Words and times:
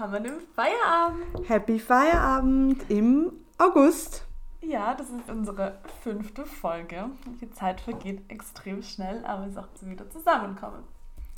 willkommen 0.00 0.24
im 0.24 0.40
Feierabend. 0.56 1.48
Happy 1.48 1.78
Feierabend 1.78 2.88
im 2.88 3.32
August. 3.58 4.24
Ja, 4.62 4.94
das 4.94 5.10
ist 5.10 5.28
unsere 5.28 5.76
fünfte 6.02 6.46
Folge. 6.46 7.10
Die 7.42 7.50
Zeit 7.50 7.82
vergeht 7.82 8.22
extrem 8.28 8.82
schnell, 8.82 9.22
aber 9.26 9.44
es 9.44 9.52
ist 9.52 9.58
auch 9.58 9.68
wieder 9.82 10.08
zusammenkommen. 10.08 10.84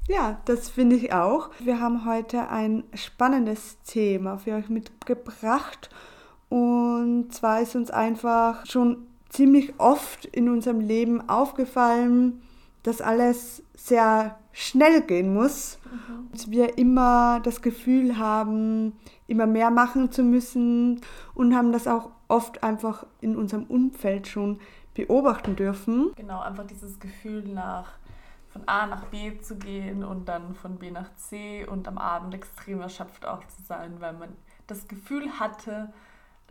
Ja, 0.07 0.41
das 0.45 0.69
finde 0.69 0.95
ich 0.95 1.13
auch. 1.13 1.51
Wir 1.59 1.81
haben 1.81 2.05
heute 2.05 2.51
ein 2.51 2.85
spannendes 2.95 3.83
Thema 3.83 4.39
für 4.39 4.55
euch 4.55 4.69
mitgebracht. 4.69 5.91
Und 6.49 7.35
zwar 7.35 7.63
ist 7.63 7.75
uns 7.75 7.91
einfach 7.91 8.65
schon 8.67 9.09
ziemlich 9.29 9.75
oft 9.79 10.25
in 10.27 10.49
unserem 10.49 10.79
Leben 10.79 11.29
aufgefallen, 11.29 12.43
dass 12.85 13.01
alles 13.01 13.65
sehr 13.75 14.39
schnell 14.53 15.03
gehen 15.03 15.35
muss. 15.35 15.79
Mhm. 15.85 16.31
Dass 16.33 16.51
wir 16.51 16.79
immer 16.79 17.41
das 17.41 17.63
Gefühl 17.63 18.19
haben, 18.19 18.95
immer 19.27 19.47
mehr 19.47 19.71
machen 19.71 20.11
zu 20.11 20.23
müssen 20.23 21.01
und 21.35 21.55
haben 21.55 21.73
das 21.73 21.87
auch 21.87 22.11
oft 22.29 22.63
einfach 22.63 23.07
in 23.21 23.37
unserem 23.37 23.65
Umfeld 23.65 24.27
schon 24.29 24.61
beobachten 24.95 25.57
dürfen. 25.57 26.13
Genau, 26.17 26.41
einfach 26.41 26.67
dieses 26.67 26.99
Gefühl 27.01 27.43
nach 27.49 27.93
von 28.53 28.69
A 28.69 28.87
nach 28.87 29.05
B 29.07 29.39
zu 29.41 29.57
gehen 29.57 30.05
und 30.05 30.29
dann 30.29 30.55
von 30.55 30.77
B 30.77 30.91
nach 30.91 31.15
C 31.17 31.67
und 31.67 31.89
am 31.89 31.97
Abend 31.97 32.35
extrem 32.35 32.83
erschöpft 32.83 33.25
auch 33.25 33.47
zu 33.47 33.63
sein, 33.63 34.01
weil 34.01 34.13
man 34.13 34.29
das 34.67 34.89
Gefühl 34.89 35.41
hatte, 35.41 35.93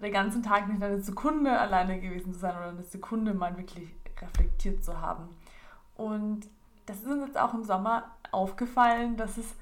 den 0.02 0.12
ganzen 0.12 0.42
Tag 0.42 0.68
nicht 0.68 0.82
eine 0.82 1.00
Sekunde 1.02 1.60
alleine 1.60 2.00
gewesen 2.00 2.34
zu 2.34 2.40
sein 2.40 2.56
oder 2.56 2.70
eine 2.70 2.84
Sekunde 2.84 3.36
mal 3.36 3.56
wirklich 3.56 3.94
reflektiert 4.20 4.84
zu 4.84 5.00
haben. 5.00 5.30
Und 5.96 6.50
das 6.92 7.00
ist 7.00 7.08
uns 7.08 7.26
jetzt 7.28 7.40
auch 7.40 7.54
im 7.54 7.64
Sommer 7.64 8.12
aufgefallen, 8.32 9.16
dass 9.16 9.38
es 9.38 9.56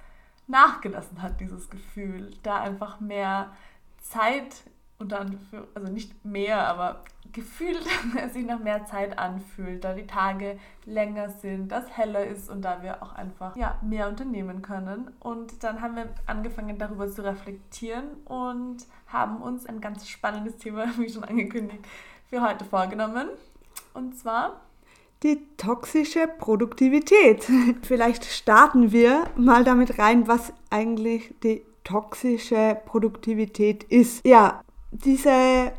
nachgelassen 0.48 1.22
hat, 1.22 1.40
dieses 1.40 1.70
Gefühl, 1.70 2.32
da 2.42 2.60
einfach 2.60 3.00
mehr 3.00 3.52
Zeit 4.02 4.64
und 4.98 5.12
dann, 5.12 5.40
also 5.76 5.92
nicht 5.92 6.26
mehr, 6.26 6.68
aber 6.68 7.04
gefühlt 7.32 7.84
sich 8.34 8.46
nach 8.46 8.58
mehr 8.58 8.84
Zeit 8.86 9.20
anfühlt, 9.20 9.84
da 9.84 9.94
die 9.94 10.08
Tage 10.08 10.58
länger 10.86 11.30
sind, 11.30 11.72
dass 11.72 11.96
heller 11.96 12.26
ist 12.26 12.50
und 12.50 12.64
da 12.64 12.82
wir 12.82 13.04
auch 13.04 13.14
einfach 13.14 13.56
ja, 13.56 13.78
mehr 13.84 14.08
unternehmen 14.08 14.64
können. 14.64 15.12
Und 15.20 15.64
dann 15.64 15.82
haben 15.82 15.96
wir 15.96 16.10
angefangen 16.26 16.80
darüber 16.80 17.08
zu 17.12 17.24
reflektieren 17.24 18.06
und 18.26 18.88
haben 19.06 19.38
uns 19.44 19.68
ein 19.68 19.82
ganz 19.82 20.10
spannendes 20.10 20.58
Thema, 20.58 20.88
wie 20.98 21.10
schon 21.10 21.24
angekündigt, 21.24 21.86
für 22.28 22.42
heute 22.42 22.66
vorgenommen. 22.66 23.30
Und 23.94 24.18
zwar 24.18 24.62
die 25.24 25.40
toxische 25.58 26.28
Produktivität. 26.28 27.46
Vielleicht 27.82 28.26
starten 28.26 28.92
wir 28.92 29.26
mal 29.36 29.64
damit 29.64 30.00
rein, 30.00 30.28
was 30.28 30.54
eigentlich 30.70 31.34
die 31.44 31.62
toxische 31.84 32.78
Produktivität 32.86 33.84
ist. 33.84 34.26
Ja, 34.26 34.62
dieses 34.92 35.72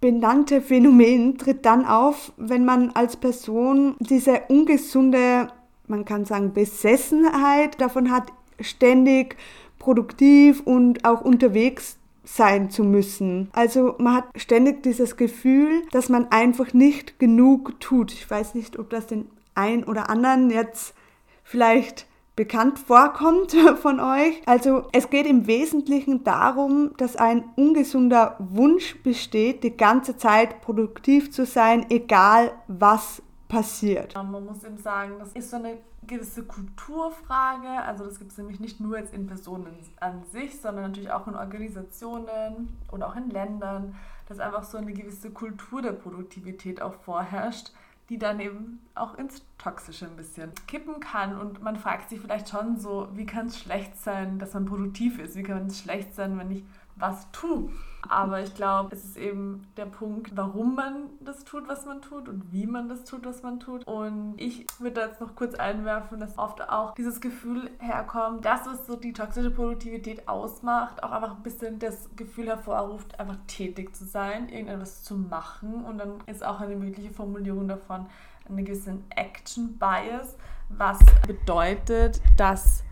benannte 0.00 0.60
Phänomen 0.60 1.38
tritt 1.38 1.64
dann 1.64 1.84
auf, 1.84 2.32
wenn 2.36 2.64
man 2.64 2.90
als 2.90 3.16
Person 3.16 3.96
diese 4.00 4.42
ungesunde, 4.48 5.48
man 5.86 6.04
kann 6.04 6.24
sagen, 6.24 6.52
Besessenheit 6.52 7.80
davon 7.80 8.10
hat, 8.10 8.32
ständig 8.60 9.36
produktiv 9.78 10.62
und 10.64 11.04
auch 11.04 11.20
unterwegs 11.20 11.98
sein 12.24 12.70
zu 12.70 12.84
müssen. 12.84 13.48
Also 13.52 13.94
man 13.98 14.16
hat 14.16 14.24
ständig 14.36 14.82
dieses 14.82 15.16
Gefühl, 15.16 15.82
dass 15.92 16.08
man 16.08 16.30
einfach 16.30 16.72
nicht 16.72 17.18
genug 17.18 17.80
tut. 17.80 18.12
Ich 18.12 18.28
weiß 18.28 18.54
nicht, 18.54 18.78
ob 18.78 18.90
das 18.90 19.06
den 19.06 19.28
einen 19.54 19.84
oder 19.84 20.10
anderen 20.10 20.50
jetzt 20.50 20.94
vielleicht 21.42 22.06
bekannt 22.36 22.78
vorkommt 22.78 23.52
von 23.80 24.00
euch. 24.00 24.42
Also 24.46 24.84
es 24.92 25.10
geht 25.10 25.26
im 25.26 25.46
Wesentlichen 25.46 26.24
darum, 26.24 26.92
dass 26.96 27.16
ein 27.16 27.44
ungesunder 27.56 28.36
Wunsch 28.38 28.96
besteht, 29.02 29.62
die 29.62 29.76
ganze 29.76 30.16
Zeit 30.16 30.60
produktiv 30.60 31.30
zu 31.30 31.46
sein, 31.46 31.86
egal 31.90 32.52
was 32.66 33.22
passiert. 33.54 34.14
Man 34.14 34.44
muss 34.44 34.64
eben 34.64 34.78
sagen, 34.78 35.14
das 35.18 35.32
ist 35.32 35.50
so 35.50 35.56
eine 35.56 35.78
gewisse 36.06 36.44
Kulturfrage. 36.44 37.68
Also 37.86 38.04
das 38.04 38.18
gibt 38.18 38.32
es 38.32 38.38
nämlich 38.38 38.60
nicht 38.60 38.80
nur 38.80 38.98
jetzt 38.98 39.14
in 39.14 39.26
Personen 39.26 39.74
an 40.00 40.24
sich, 40.32 40.60
sondern 40.60 40.84
natürlich 40.84 41.10
auch 41.10 41.26
in 41.26 41.34
Organisationen 41.34 42.76
und 42.90 43.02
auch 43.02 43.16
in 43.16 43.30
Ländern, 43.30 43.94
dass 44.28 44.40
einfach 44.40 44.64
so 44.64 44.78
eine 44.78 44.92
gewisse 44.92 45.30
Kultur 45.30 45.82
der 45.82 45.92
Produktivität 45.92 46.82
auch 46.82 46.94
vorherrscht 46.94 47.70
die 48.10 48.18
dann 48.18 48.38
eben 48.38 48.80
auch 48.94 49.14
ins 49.14 49.42
Toxische 49.56 50.06
ein 50.06 50.16
bisschen 50.16 50.52
kippen 50.66 51.00
kann. 51.00 51.38
Und 51.38 51.62
man 51.62 51.76
fragt 51.76 52.10
sich 52.10 52.20
vielleicht 52.20 52.50
schon 52.50 52.78
so, 52.78 53.08
wie 53.14 53.24
kann 53.24 53.46
es 53.46 53.58
schlecht 53.58 53.96
sein, 53.96 54.38
dass 54.38 54.52
man 54.52 54.66
produktiv 54.66 55.18
ist? 55.18 55.36
Wie 55.36 55.42
kann 55.42 55.66
es 55.66 55.80
schlecht 55.80 56.14
sein, 56.14 56.38
wenn 56.38 56.50
ich 56.50 56.64
was 56.96 57.30
tue? 57.32 57.70
Aber 58.08 58.40
ich 58.40 58.54
glaube, 58.54 58.94
es 58.94 59.04
ist 59.04 59.16
eben 59.16 59.66
der 59.76 59.86
Punkt, 59.86 60.36
warum 60.36 60.74
man 60.74 61.08
das 61.20 61.44
tut, 61.44 61.68
was 61.68 61.86
man 61.86 62.02
tut 62.02 62.28
und 62.28 62.52
wie 62.52 62.66
man 62.66 62.88
das 62.88 63.04
tut, 63.04 63.24
was 63.24 63.42
man 63.42 63.60
tut. 63.60 63.86
Und 63.86 64.34
ich 64.36 64.66
würde 64.78 65.00
da 65.00 65.06
jetzt 65.06 65.20
noch 65.20 65.34
kurz 65.34 65.54
einwerfen, 65.54 66.20
dass 66.20 66.38
oft 66.38 66.68
auch 66.68 66.94
dieses 66.94 67.20
Gefühl 67.20 67.70
herkommt, 67.78 68.44
das, 68.44 68.66
was 68.66 68.86
so 68.86 68.96
die 68.96 69.14
toxische 69.14 69.50
Produktivität 69.50 70.28
ausmacht, 70.28 71.02
auch 71.02 71.12
einfach 71.12 71.36
ein 71.36 71.42
bisschen 71.42 71.78
das 71.78 72.10
Gefühl 72.14 72.48
hervorruft, 72.48 73.18
einfach 73.18 73.38
tätig 73.46 73.96
zu 73.96 74.04
sein, 74.04 74.50
irgendetwas 74.50 75.02
zu 75.02 75.16
machen. 75.16 75.84
Und 75.84 75.98
dann 75.98 76.20
ist 76.26 76.44
auch 76.44 76.60
eine 76.60 76.76
mögliche 76.76 77.10
Formulierung 77.10 77.68
davon 77.68 78.06
eine 78.48 78.62
gewisse 78.62 78.98
Action 79.16 79.78
Bias, 79.78 80.36
was 80.68 80.98
bedeutet, 81.26 82.20
dass 82.36 82.82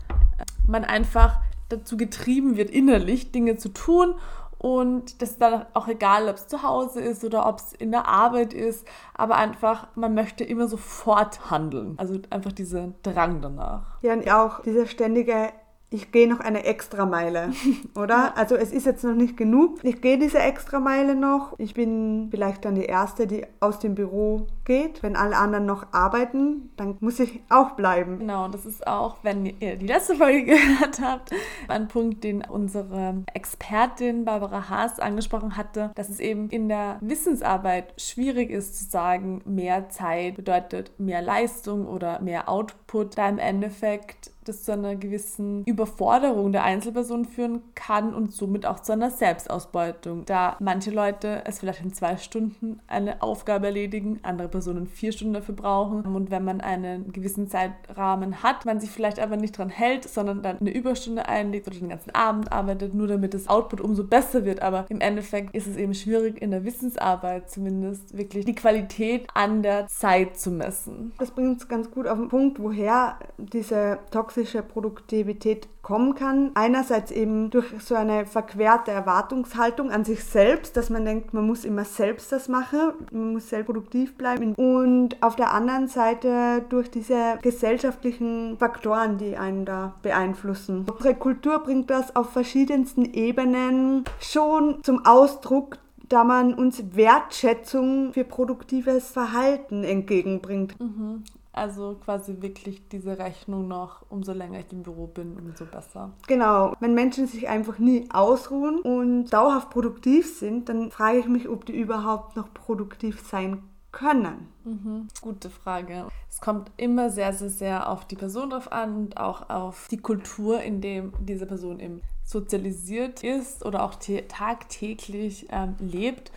man 0.67 0.83
einfach 0.83 1.39
dazu 1.77 1.97
getrieben 1.97 2.57
wird, 2.57 2.69
innerlich 2.69 3.31
Dinge 3.31 3.57
zu 3.57 3.69
tun 3.69 4.15
und 4.63 5.21
das 5.21 5.31
ist 5.31 5.41
dann 5.41 5.65
auch 5.73 5.89
egal, 5.89 6.29
ob 6.29 6.37
es 6.37 6.47
zu 6.47 6.63
Hause 6.63 7.01
ist 7.01 7.25
oder 7.25 7.49
ob 7.49 7.59
es 7.59 7.73
in 7.73 7.91
der 7.91 8.07
Arbeit 8.07 8.53
ist, 8.53 8.87
aber 9.13 9.35
einfach, 9.35 9.87
man 9.95 10.13
möchte 10.13 10.45
immer 10.45 10.69
sofort 10.69 11.51
handeln. 11.51 11.95
Also 11.97 12.17
einfach 12.29 12.53
dieser 12.53 12.93
Drang 13.03 13.41
danach. 13.41 13.97
Ja, 14.01 14.13
und 14.13 14.31
auch 14.31 14.61
dieser 14.61 14.85
ständige 14.85 15.49
ich 15.93 16.11
gehe 16.11 16.27
noch 16.27 16.39
eine 16.39 16.65
Extrameile, 16.65 17.51
oder? 17.95 18.35
Also 18.35 18.55
es 18.55 18.71
ist 18.71 18.87
jetzt 18.87 19.03
noch 19.03 19.13
nicht 19.13 19.37
genug. 19.37 19.77
Ich 19.83 20.01
gehe 20.01 20.17
diese 20.17 20.39
Extrameile 20.39 21.13
noch. 21.13 21.53
Ich 21.59 21.75
bin 21.75 22.29
vielleicht 22.31 22.65
dann 22.65 22.75
die 22.75 22.85
Erste, 22.85 23.27
die 23.27 23.45
aus 23.59 23.77
dem 23.77 23.93
Büro 23.93 24.47
geht. 24.65 25.03
Wenn 25.03 25.15
alle 25.15 25.37
anderen 25.37 25.65
noch 25.65 25.87
arbeiten, 25.91 26.71
dann 26.77 26.97
muss 26.99 27.19
ich 27.19 27.41
auch 27.49 27.71
bleiben. 27.71 28.19
Genau, 28.19 28.47
das 28.47 28.65
ist 28.65 28.85
auch, 28.87 29.17
wenn 29.23 29.45
ihr 29.45 29.75
die 29.75 29.87
letzte 29.87 30.15
Folge 30.15 30.43
gehört 30.45 31.01
habt, 31.01 31.31
ein 31.67 31.87
Punkt, 31.87 32.23
den 32.23 32.43
unsere 32.43 33.23
Expertin 33.33 34.25
Barbara 34.25 34.69
Haas 34.69 34.99
angesprochen 34.99 35.57
hatte, 35.57 35.91
dass 35.95 36.09
es 36.09 36.19
eben 36.19 36.49
in 36.49 36.69
der 36.69 36.97
Wissensarbeit 37.01 37.93
schwierig 37.97 38.49
ist 38.49 38.77
zu 38.77 38.85
sagen, 38.85 39.41
mehr 39.45 39.89
Zeit 39.89 40.35
bedeutet 40.35 40.91
mehr 40.99 41.21
Leistung 41.21 41.87
oder 41.87 42.21
mehr 42.21 42.49
Output, 42.49 43.17
da 43.17 43.29
im 43.29 43.39
Endeffekt 43.39 44.33
das 44.43 44.63
zu 44.63 44.73
einer 44.73 44.95
gewissen 44.95 45.63
Überforderung 45.65 46.51
der 46.51 46.63
Einzelperson 46.63 47.25
führen 47.25 47.61
kann 47.75 48.13
und 48.13 48.33
somit 48.33 48.65
auch 48.65 48.79
zu 48.79 48.91
einer 48.91 49.09
Selbstausbeutung, 49.09 50.25
da 50.25 50.57
manche 50.59 50.91
Leute 50.91 51.43
es 51.45 51.59
vielleicht 51.59 51.81
in 51.81 51.93
zwei 51.93 52.17
Stunden 52.17 52.79
eine 52.87 53.21
Aufgabe 53.21 53.67
erledigen, 53.67 54.19
andere 54.23 54.49
Personen 54.53 54.85
vier 54.87 55.11
Stunden 55.11 55.33
dafür 55.33 55.55
brauchen 55.55 56.03
und 56.05 56.29
wenn 56.29 56.45
man 56.45 56.61
einen 56.61 57.11
gewissen 57.11 57.49
Zeitrahmen 57.49 58.43
hat, 58.43 58.65
man 58.65 58.79
sich 58.79 58.91
vielleicht 58.91 59.19
aber 59.19 59.35
nicht 59.35 59.57
dran 59.57 59.69
hält, 59.69 60.07
sondern 60.07 60.43
dann 60.43 60.59
eine 60.59 60.73
Überstunde 60.73 61.27
einlegt 61.27 61.67
oder 61.67 61.77
den 61.77 61.89
ganzen 61.89 62.13
Abend 62.13 62.51
arbeitet, 62.51 62.93
nur 62.93 63.07
damit 63.07 63.33
das 63.33 63.47
Output 63.47 63.81
umso 63.81 64.03
besser 64.03 64.45
wird, 64.45 64.61
aber 64.61 64.85
im 64.89 65.01
Endeffekt 65.01 65.55
ist 65.55 65.65
es 65.65 65.75
eben 65.75 65.95
schwierig 65.95 66.39
in 66.39 66.51
der 66.51 66.63
Wissensarbeit 66.63 67.49
zumindest 67.49 68.15
wirklich 68.15 68.45
die 68.45 68.55
Qualität 68.55 69.27
an 69.33 69.63
der 69.63 69.87
Zeit 69.87 70.37
zu 70.37 70.51
messen. 70.51 71.13
Das 71.17 71.31
bringt 71.31 71.49
uns 71.49 71.67
ganz 71.67 71.89
gut 71.89 72.07
auf 72.07 72.19
den 72.19 72.29
Punkt, 72.29 72.59
woher 72.59 73.17
diese 73.37 73.97
toxische 74.11 74.61
Produktivität 74.61 75.67
kommen 75.83 76.15
kann. 76.15 76.51
Einerseits 76.55 77.11
eben 77.11 77.49
durch 77.49 77.65
so 77.79 77.93
eine 77.93 78.25
verquerte 78.25 78.91
Erwartungshaltung 78.91 79.91
an 79.91 80.05
sich 80.05 80.23
selbst, 80.23 80.77
dass 80.77 80.89
man 80.89 81.05
denkt, 81.05 81.33
man 81.33 81.45
muss 81.45 81.65
immer 81.65 81.83
selbst 81.83 82.31
das 82.31 82.47
machen, 82.47 82.93
man 83.11 83.33
muss 83.33 83.49
selbst 83.49 83.65
produktiv 83.65 84.17
bleiben. 84.17 84.42
Und 84.55 85.21
auf 85.21 85.35
der 85.35 85.53
anderen 85.53 85.87
Seite 85.87 86.63
durch 86.69 86.91
diese 86.91 87.39
gesellschaftlichen 87.41 88.57
Faktoren, 88.57 89.17
die 89.17 89.37
einen 89.37 89.65
da 89.65 89.95
beeinflussen. 90.01 90.85
Unsere 90.91 91.15
Kultur 91.15 91.59
bringt 91.59 91.89
das 91.89 92.15
auf 92.15 92.31
verschiedensten 92.31 93.05
Ebenen 93.05 94.03
schon 94.19 94.83
zum 94.83 95.05
Ausdruck, 95.05 95.77
da 96.09 96.23
man 96.23 96.53
uns 96.53 96.83
Wertschätzung 96.95 98.13
für 98.13 98.23
produktives 98.23 99.11
Verhalten 99.11 99.83
entgegenbringt. 99.83 100.79
Mhm. 100.79 101.23
Also 101.55 101.97
quasi 102.03 102.41
wirklich 102.41 102.87
diese 102.89 103.19
Rechnung 103.19 103.67
noch, 103.67 104.03
umso 104.09 104.33
länger 104.33 104.59
ich 104.59 104.73
im 104.73 104.81
Büro 104.81 105.05
bin, 105.05 105.37
umso 105.37 105.65
besser. 105.65 106.11
Genau. 106.27 106.73
Wenn 106.79 106.95
Menschen 106.95 107.27
sich 107.27 107.47
einfach 107.47 107.77
nie 107.77 108.09
ausruhen 108.11 108.79
und 108.79 109.25
dauerhaft 109.25 109.69
produktiv 109.69 110.35
sind, 110.35 110.67
dann 110.67 110.89
frage 110.89 111.19
ich 111.19 111.27
mich, 111.27 111.47
ob 111.47 111.65
die 111.65 111.79
überhaupt 111.79 112.35
noch 112.35 112.51
produktiv 112.55 113.23
sein 113.27 113.61
können? 113.93 114.49
Mhm. 114.65 115.07
Gute 115.21 115.49
Frage. 115.49 116.07
Es 116.29 116.41
kommt 116.41 116.71
immer 116.75 117.09
sehr, 117.09 117.31
sehr, 117.31 117.49
sehr 117.49 117.89
auf 117.89 118.05
die 118.05 118.15
Person 118.15 118.49
drauf 118.49 118.69
an 118.71 118.95
und 118.95 119.17
auch 119.17 119.49
auf 119.49 119.87
die 119.89 119.99
Kultur, 119.99 120.61
in 120.61 120.81
dem 120.81 121.13
diese 121.19 121.45
Person 121.45 121.79
eben 121.79 122.01
sozialisiert 122.25 123.23
ist 123.23 123.65
oder 123.65 123.83
auch 123.83 123.95
tagtäglich 124.27 125.47
ähm, 125.51 125.75
lebt. 125.79 126.31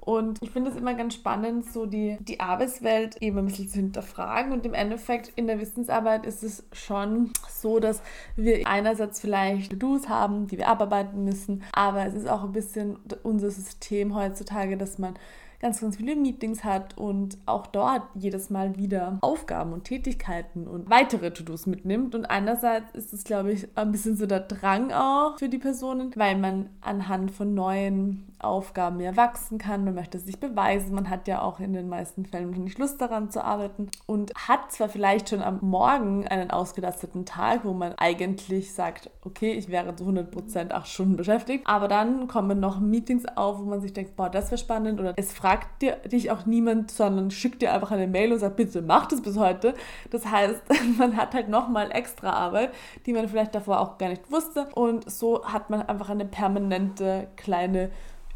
Und 0.00 0.42
ich 0.42 0.50
finde 0.50 0.70
es 0.70 0.76
immer 0.76 0.94
ganz 0.94 1.14
spannend, 1.14 1.70
so 1.70 1.84
die, 1.84 2.16
die 2.20 2.40
Arbeitswelt 2.40 3.20
eben 3.20 3.38
ein 3.38 3.46
bisschen 3.46 3.68
zu 3.68 3.76
hinterfragen. 3.76 4.52
Und 4.52 4.64
im 4.64 4.72
Endeffekt 4.72 5.30
in 5.36 5.46
der 5.46 5.60
Wissensarbeit 5.60 6.24
ist 6.24 6.42
es 6.42 6.64
schon 6.72 7.32
so, 7.48 7.80
dass 7.80 8.00
wir 8.34 8.66
einerseits 8.66 9.20
vielleicht 9.20 9.70
To-Dos 9.72 10.08
haben, 10.08 10.46
die 10.46 10.56
wir 10.56 10.68
abarbeiten 10.68 11.24
müssen, 11.24 11.62
aber 11.72 12.06
es 12.06 12.14
ist 12.14 12.28
auch 12.28 12.44
ein 12.44 12.52
bisschen 12.52 12.98
unser 13.22 13.50
System 13.50 14.14
heutzutage, 14.14 14.78
dass 14.78 14.98
man 14.98 15.14
ganz, 15.60 15.80
ganz 15.80 15.96
viele 15.96 16.16
Meetings 16.16 16.64
hat 16.64 16.96
und 16.96 17.38
auch 17.46 17.66
dort 17.66 18.02
jedes 18.14 18.50
Mal 18.50 18.76
wieder 18.76 19.18
Aufgaben 19.20 19.72
und 19.72 19.84
Tätigkeiten 19.84 20.66
und 20.66 20.90
weitere 20.90 21.32
To-Dos 21.32 21.66
mitnimmt. 21.66 22.14
Und 22.14 22.24
einerseits 22.26 22.94
ist 22.94 23.12
es, 23.12 23.24
glaube 23.24 23.52
ich, 23.52 23.68
ein 23.76 23.92
bisschen 23.92 24.16
so 24.16 24.26
der 24.26 24.40
Drang 24.40 24.92
auch 24.92 25.38
für 25.38 25.48
die 25.48 25.58
Personen, 25.58 26.12
weil 26.16 26.36
man 26.36 26.70
anhand 26.80 27.30
von 27.30 27.54
neuen 27.54 28.30
Aufgaben 28.42 28.96
mehr 28.98 29.16
wachsen 29.16 29.58
kann, 29.58 29.84
man 29.84 29.94
möchte 29.94 30.18
sich 30.18 30.40
beweisen, 30.40 30.94
man 30.94 31.10
hat 31.10 31.28
ja 31.28 31.42
auch 31.42 31.60
in 31.60 31.72
den 31.72 31.88
meisten 31.88 32.24
Fällen 32.24 32.50
nicht 32.50 32.78
Lust 32.78 33.00
daran 33.00 33.30
zu 33.30 33.44
arbeiten 33.44 33.90
und 34.06 34.32
hat 34.34 34.72
zwar 34.72 34.88
vielleicht 34.88 35.28
schon 35.28 35.42
am 35.42 35.58
Morgen 35.60 36.26
einen 36.26 36.50
ausgelasteten 36.50 37.26
Tag, 37.26 37.64
wo 37.64 37.72
man 37.72 37.94
eigentlich 37.98 38.72
sagt, 38.72 39.10
okay, 39.24 39.52
ich 39.52 39.68
wäre 39.68 39.94
zu 39.94 40.04
100% 40.04 40.70
acht 40.72 40.88
Stunden 40.88 41.16
beschäftigt, 41.16 41.66
aber 41.66 41.88
dann 41.88 42.28
kommen 42.28 42.60
noch 42.60 42.80
Meetings 42.80 43.26
auf, 43.36 43.58
wo 43.58 43.64
man 43.64 43.80
sich 43.80 43.92
denkt, 43.92 44.16
boah, 44.16 44.30
das 44.30 44.50
wäre 44.50 44.58
spannend 44.58 45.00
oder 45.00 45.12
es 45.16 45.32
fragt 45.32 45.49
dir, 45.80 45.96
dich 45.96 46.30
auch 46.30 46.46
niemand, 46.46 46.90
sondern 46.90 47.30
schickt 47.30 47.62
dir 47.62 47.72
einfach 47.72 47.90
eine 47.90 48.06
Mail 48.06 48.32
und 48.32 48.38
sagt, 48.38 48.56
bitte 48.56 48.82
mach 48.82 49.06
das 49.06 49.20
bis 49.20 49.36
heute. 49.36 49.74
Das 50.10 50.26
heißt, 50.26 50.62
man 50.98 51.16
hat 51.16 51.34
halt 51.34 51.48
nochmal 51.48 51.90
extra 51.92 52.30
Arbeit, 52.30 52.72
die 53.06 53.12
man 53.12 53.28
vielleicht 53.28 53.54
davor 53.54 53.80
auch 53.80 53.98
gar 53.98 54.08
nicht 54.08 54.30
wusste 54.30 54.68
und 54.74 55.10
so 55.10 55.44
hat 55.44 55.70
man 55.70 55.82
einfach 55.82 56.10
eine 56.10 56.24
permanente 56.24 57.28
kleine 57.36 57.90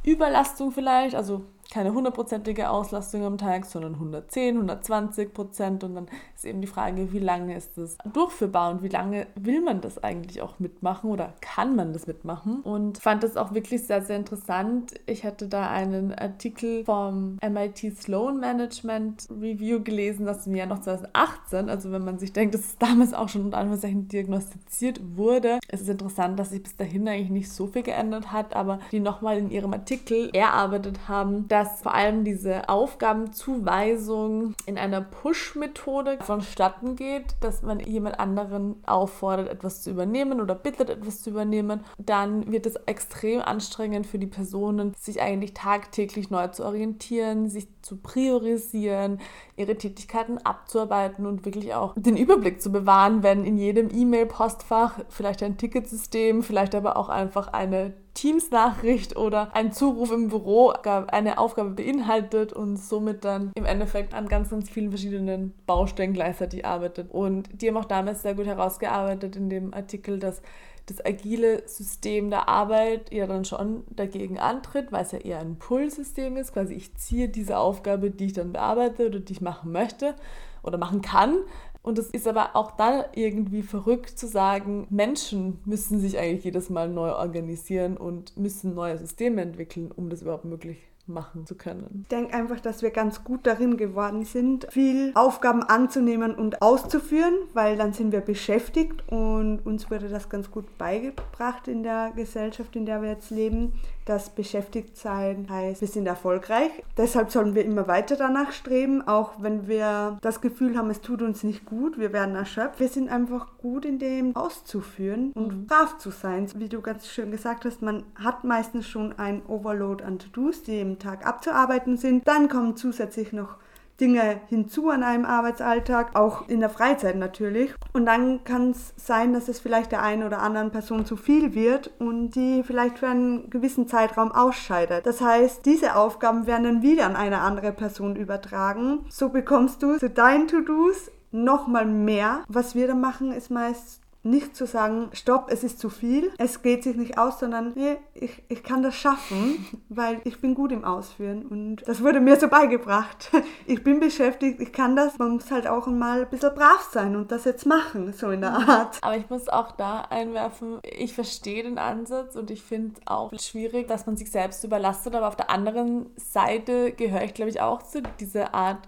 Überlastung 0.04 0.70
vielleicht, 0.70 1.14
also 1.14 1.44
keine 1.72 1.94
hundertprozentige 1.94 2.68
Auslastung 2.68 3.24
am 3.24 3.38
Tag, 3.38 3.64
sondern 3.64 3.94
110, 3.94 4.56
120 4.56 5.32
Prozent. 5.32 5.82
Und 5.82 5.94
dann 5.94 6.06
ist 6.44 6.50
eben 6.50 6.60
die 6.60 6.66
Frage, 6.66 7.12
wie 7.12 7.18
lange 7.18 7.56
ist 7.56 7.76
das 7.76 7.96
durchführbar 8.12 8.70
und 8.70 8.82
wie 8.82 8.88
lange 8.88 9.26
will 9.34 9.62
man 9.62 9.80
das 9.80 10.02
eigentlich 10.02 10.42
auch 10.42 10.58
mitmachen 10.58 11.10
oder 11.10 11.32
kann 11.40 11.74
man 11.74 11.92
das 11.92 12.06
mitmachen? 12.06 12.60
Und 12.60 12.98
fand 12.98 13.22
das 13.22 13.36
auch 13.36 13.54
wirklich 13.54 13.86
sehr, 13.86 14.02
sehr 14.02 14.16
interessant. 14.16 14.94
Ich 15.06 15.24
hatte 15.24 15.48
da 15.48 15.70
einen 15.70 16.12
Artikel 16.12 16.84
vom 16.84 17.38
MIT 17.42 17.96
Sloan 17.96 18.40
Management 18.40 19.28
Review 19.30 19.82
gelesen, 19.82 20.26
das 20.26 20.46
im 20.46 20.54
Jahr 20.54 20.66
noch 20.66 20.80
2018, 20.80 21.68
also 21.68 21.90
wenn 21.92 22.04
man 22.04 22.18
sich 22.18 22.32
denkt, 22.32 22.54
dass 22.54 22.62
es 22.62 22.78
damals 22.78 23.14
auch 23.14 23.28
schon 23.28 23.46
unter 23.46 23.58
Anführungszeichen 23.58 24.08
diagnostiziert 24.08 25.00
wurde, 25.16 25.58
es 25.68 25.80
ist 25.80 25.88
interessant, 25.88 26.38
dass 26.38 26.50
sich 26.50 26.62
bis 26.62 26.76
dahin 26.76 27.08
eigentlich 27.08 27.30
nicht 27.30 27.50
so 27.50 27.66
viel 27.66 27.82
geändert 27.82 28.32
hat, 28.32 28.54
aber 28.54 28.80
die 28.92 29.00
nochmal 29.00 29.38
in 29.38 29.50
ihrem 29.50 29.72
Artikel 29.72 30.30
erarbeitet 30.34 31.08
haben, 31.08 31.48
dass 31.48 31.82
vor 31.82 31.94
allem 31.94 32.24
diese 32.24 32.68
Aufgabenzuweisung 32.68 34.54
in 34.66 34.78
einer 34.78 35.00
Push-Methode 35.00 36.18
vonstatten 36.34 36.96
geht, 36.96 37.36
dass 37.40 37.62
man 37.62 37.78
jemand 37.78 38.18
anderen 38.18 38.76
auffordert, 38.86 39.48
etwas 39.48 39.82
zu 39.82 39.90
übernehmen 39.90 40.40
oder 40.40 40.54
bittet, 40.54 40.90
etwas 40.90 41.22
zu 41.22 41.30
übernehmen. 41.30 41.80
Dann 41.98 42.50
wird 42.50 42.66
es 42.66 42.74
extrem 42.86 43.40
anstrengend 43.40 44.06
für 44.06 44.18
die 44.18 44.26
Personen, 44.26 44.92
sich 44.98 45.20
eigentlich 45.22 45.54
tagtäglich 45.54 46.30
neu 46.30 46.48
zu 46.48 46.64
orientieren, 46.64 47.48
sich 47.48 47.68
zu 47.84 47.96
priorisieren, 47.96 49.20
ihre 49.56 49.76
Tätigkeiten 49.76 50.38
abzuarbeiten 50.38 51.26
und 51.26 51.44
wirklich 51.44 51.74
auch 51.74 51.94
den 51.96 52.16
Überblick 52.16 52.60
zu 52.60 52.72
bewahren, 52.72 53.22
wenn 53.22 53.44
in 53.44 53.58
jedem 53.58 53.90
E-Mail-Postfach 53.90 55.00
vielleicht 55.08 55.42
ein 55.42 55.58
Ticketsystem, 55.58 56.42
vielleicht 56.42 56.74
aber 56.74 56.96
auch 56.96 57.08
einfach 57.08 57.48
eine 57.48 57.92
Teams-Nachricht 58.14 59.16
oder 59.16 59.54
ein 59.54 59.72
Zuruf 59.72 60.12
im 60.12 60.28
Büro 60.28 60.70
eine 60.70 61.38
Aufgabe 61.38 61.70
beinhaltet 61.70 62.52
und 62.52 62.76
somit 62.76 63.24
dann 63.24 63.50
im 63.56 63.64
Endeffekt 63.64 64.14
an 64.14 64.28
ganz, 64.28 64.50
ganz 64.50 64.70
vielen 64.70 64.90
verschiedenen 64.90 65.52
Baustellen 65.66 66.12
gleichzeitig 66.12 66.64
arbeitet. 66.64 67.10
Und 67.10 67.48
die 67.60 67.68
haben 67.68 67.76
auch 67.76 67.84
damals 67.84 68.22
sehr 68.22 68.34
gut 68.34 68.46
herausgearbeitet 68.46 69.36
in 69.36 69.50
dem 69.50 69.74
Artikel, 69.74 70.18
dass 70.20 70.42
das 70.86 71.04
agile 71.04 71.66
System 71.66 72.30
der 72.30 72.48
Arbeit 72.48 73.12
ja 73.12 73.26
dann 73.26 73.44
schon 73.44 73.84
dagegen 73.90 74.38
antritt, 74.38 74.92
weil 74.92 75.04
es 75.04 75.12
ja 75.12 75.18
eher 75.18 75.40
ein 75.40 75.56
Pull-System 75.56 76.36
ist. 76.36 76.52
Quasi 76.52 76.74
ich 76.74 76.94
ziehe 76.96 77.28
diese 77.28 77.58
Aufgabe, 77.58 78.10
die 78.10 78.26
ich 78.26 78.32
dann 78.34 78.52
bearbeite 78.52 79.06
oder 79.06 79.20
die 79.20 79.32
ich 79.32 79.40
machen 79.40 79.72
möchte 79.72 80.14
oder 80.62 80.78
machen 80.78 81.02
kann, 81.02 81.38
und 81.84 81.98
es 81.98 82.08
ist 82.08 82.26
aber 82.26 82.56
auch 82.56 82.70
da 82.70 83.04
irgendwie 83.14 83.60
verrückt 83.62 84.18
zu 84.18 84.26
sagen, 84.26 84.86
Menschen 84.88 85.60
müssen 85.66 86.00
sich 86.00 86.18
eigentlich 86.18 86.44
jedes 86.44 86.70
Mal 86.70 86.88
neu 86.88 87.12
organisieren 87.12 87.98
und 87.98 88.34
müssen 88.38 88.74
neue 88.74 88.96
Systeme 88.96 89.42
entwickeln, 89.42 89.92
um 89.94 90.08
das 90.08 90.22
überhaupt 90.22 90.46
möglich 90.46 90.78
machen 91.06 91.46
zu 91.46 91.54
können. 91.54 92.00
Ich 92.02 92.08
denke 92.08 92.34
einfach, 92.34 92.60
dass 92.60 92.82
wir 92.82 92.90
ganz 92.90 93.24
gut 93.24 93.46
darin 93.46 93.76
geworden 93.76 94.24
sind, 94.24 94.66
viel 94.70 95.12
Aufgaben 95.14 95.62
anzunehmen 95.62 96.34
und 96.34 96.62
auszuführen, 96.62 97.34
weil 97.52 97.76
dann 97.76 97.92
sind 97.92 98.12
wir 98.12 98.20
beschäftigt 98.20 99.04
und 99.08 99.60
uns 99.66 99.90
wurde 99.90 100.08
das 100.08 100.28
ganz 100.28 100.50
gut 100.50 100.78
beigebracht 100.78 101.68
in 101.68 101.82
der 101.82 102.12
Gesellschaft, 102.16 102.74
in 102.76 102.86
der 102.86 103.02
wir 103.02 103.10
jetzt 103.10 103.30
leben, 103.30 103.74
dass 104.04 104.30
beschäftigt 104.30 104.96
sein 104.96 105.46
heißt, 105.48 105.80
wir 105.80 105.88
sind 105.88 106.06
erfolgreich. 106.06 106.70
Deshalb 106.96 107.30
sollen 107.30 107.54
wir 107.54 107.64
immer 107.64 107.88
weiter 107.88 108.16
danach 108.16 108.52
streben, 108.52 109.02
auch 109.06 109.32
wenn 109.38 109.66
wir 109.66 110.18
das 110.20 110.40
Gefühl 110.40 110.76
haben, 110.76 110.90
es 110.90 111.00
tut 111.00 111.22
uns 111.22 111.42
nicht 111.42 111.64
gut, 111.64 111.98
wir 111.98 112.12
werden 112.12 112.34
erschöpft. 112.34 112.80
Wir 112.80 112.88
sind 112.88 113.08
einfach 113.08 113.58
gut 113.58 113.84
in 113.84 113.98
dem 113.98 114.36
auszuführen 114.36 115.32
und 115.34 115.54
mhm. 115.54 115.66
brav 115.66 115.98
zu 115.98 116.10
sein. 116.10 116.48
Wie 116.56 116.68
du 116.68 116.80
ganz 116.80 117.08
schön 117.08 117.30
gesagt 117.30 117.64
hast, 117.64 117.80
man 117.82 118.04
hat 118.16 118.44
meistens 118.44 118.86
schon 118.88 119.18
ein 119.18 119.42
Overload 119.46 120.04
an 120.04 120.18
To-Dos, 120.18 120.62
die 120.62 120.80
im 120.80 120.98
Tag 120.98 121.26
abzuarbeiten 121.26 121.96
sind. 121.96 122.26
Dann 122.26 122.48
kommen 122.48 122.76
zusätzlich 122.76 123.32
noch 123.32 123.56
Dinge 124.00 124.40
hinzu 124.48 124.90
an 124.90 125.02
einem 125.02 125.24
Arbeitsalltag, 125.24 126.16
auch 126.16 126.48
in 126.48 126.60
der 126.60 126.70
Freizeit 126.70 127.16
natürlich. 127.16 127.74
Und 127.92 128.06
dann 128.06 128.44
kann 128.44 128.70
es 128.70 128.92
sein, 128.96 129.32
dass 129.32 129.48
es 129.48 129.60
vielleicht 129.60 129.92
der 129.92 130.02
einen 130.02 130.24
oder 130.24 130.40
anderen 130.40 130.70
Person 130.70 131.06
zu 131.06 131.16
viel 131.16 131.54
wird 131.54 131.92
und 131.98 132.30
die 132.30 132.62
vielleicht 132.64 132.98
für 132.98 133.08
einen 133.08 133.50
gewissen 133.50 133.86
Zeitraum 133.86 134.32
ausscheidet. 134.32 135.06
Das 135.06 135.20
heißt, 135.20 135.64
diese 135.64 135.96
Aufgaben 135.96 136.46
werden 136.46 136.64
dann 136.64 136.82
wieder 136.82 137.06
an 137.06 137.16
eine 137.16 137.40
andere 137.40 137.72
Person 137.72 138.16
übertragen. 138.16 139.00
So 139.08 139.28
bekommst 139.28 139.82
du 139.82 139.98
zu 139.98 140.10
deinen 140.10 140.48
To-Dos 140.48 141.10
nochmal 141.30 141.86
mehr. 141.86 142.44
Was 142.48 142.74
wir 142.74 142.86
dann 142.86 143.00
machen, 143.00 143.32
ist 143.32 143.50
meist 143.50 144.00
nicht 144.24 144.56
zu 144.56 144.66
sagen, 144.66 145.10
stopp, 145.12 145.50
es 145.50 145.62
ist 145.62 145.78
zu 145.78 145.90
viel, 145.90 146.32
es 146.38 146.62
geht 146.62 146.82
sich 146.82 146.96
nicht 146.96 147.18
aus, 147.18 147.38
sondern 147.38 147.72
nee, 147.74 147.96
ich, 148.14 148.42
ich 148.48 148.62
kann 148.62 148.82
das 148.82 148.94
schaffen, 148.94 149.66
weil 149.88 150.20
ich 150.24 150.40
bin 150.40 150.54
gut 150.54 150.72
im 150.72 150.84
Ausführen 150.84 151.44
und 151.46 151.86
das 151.86 152.02
wurde 152.02 152.20
mir 152.20 152.36
so 152.36 152.48
beigebracht. 152.48 153.30
Ich 153.66 153.82
bin 153.82 154.00
beschäftigt, 154.00 154.60
ich 154.60 154.72
kann 154.72 154.94
das, 154.94 155.18
man 155.18 155.32
muss 155.32 155.50
halt 155.50 155.66
auch 155.66 155.86
mal 155.86 156.22
ein 156.22 156.28
bisschen 156.28 156.54
brav 156.54 156.88
sein 156.92 157.16
und 157.16 157.30
das 157.30 157.44
jetzt 157.44 157.66
machen, 157.66 158.12
so 158.12 158.30
in 158.30 158.40
der 158.42 158.52
Art. 158.52 158.98
Aber 159.00 159.16
ich 159.16 159.28
muss 159.30 159.48
auch 159.48 159.72
da 159.72 160.02
einwerfen, 160.10 160.80
ich 160.82 161.14
verstehe 161.14 161.62
den 161.62 161.78
Ansatz 161.78 162.36
und 162.36 162.50
ich 162.50 162.62
finde 162.62 163.00
auch 163.06 163.32
schwierig, 163.38 163.88
dass 163.88 164.06
man 164.06 164.16
sich 164.16 164.30
selbst 164.30 164.64
überlastet, 164.64 165.14
aber 165.14 165.28
auf 165.28 165.36
der 165.36 165.50
anderen 165.50 166.06
Seite 166.16 166.92
gehöre 166.92 167.24
ich 167.24 167.34
glaube 167.34 167.50
ich 167.50 167.60
auch 167.60 167.82
zu 167.82 168.02
dieser 168.20 168.54
Art 168.54 168.86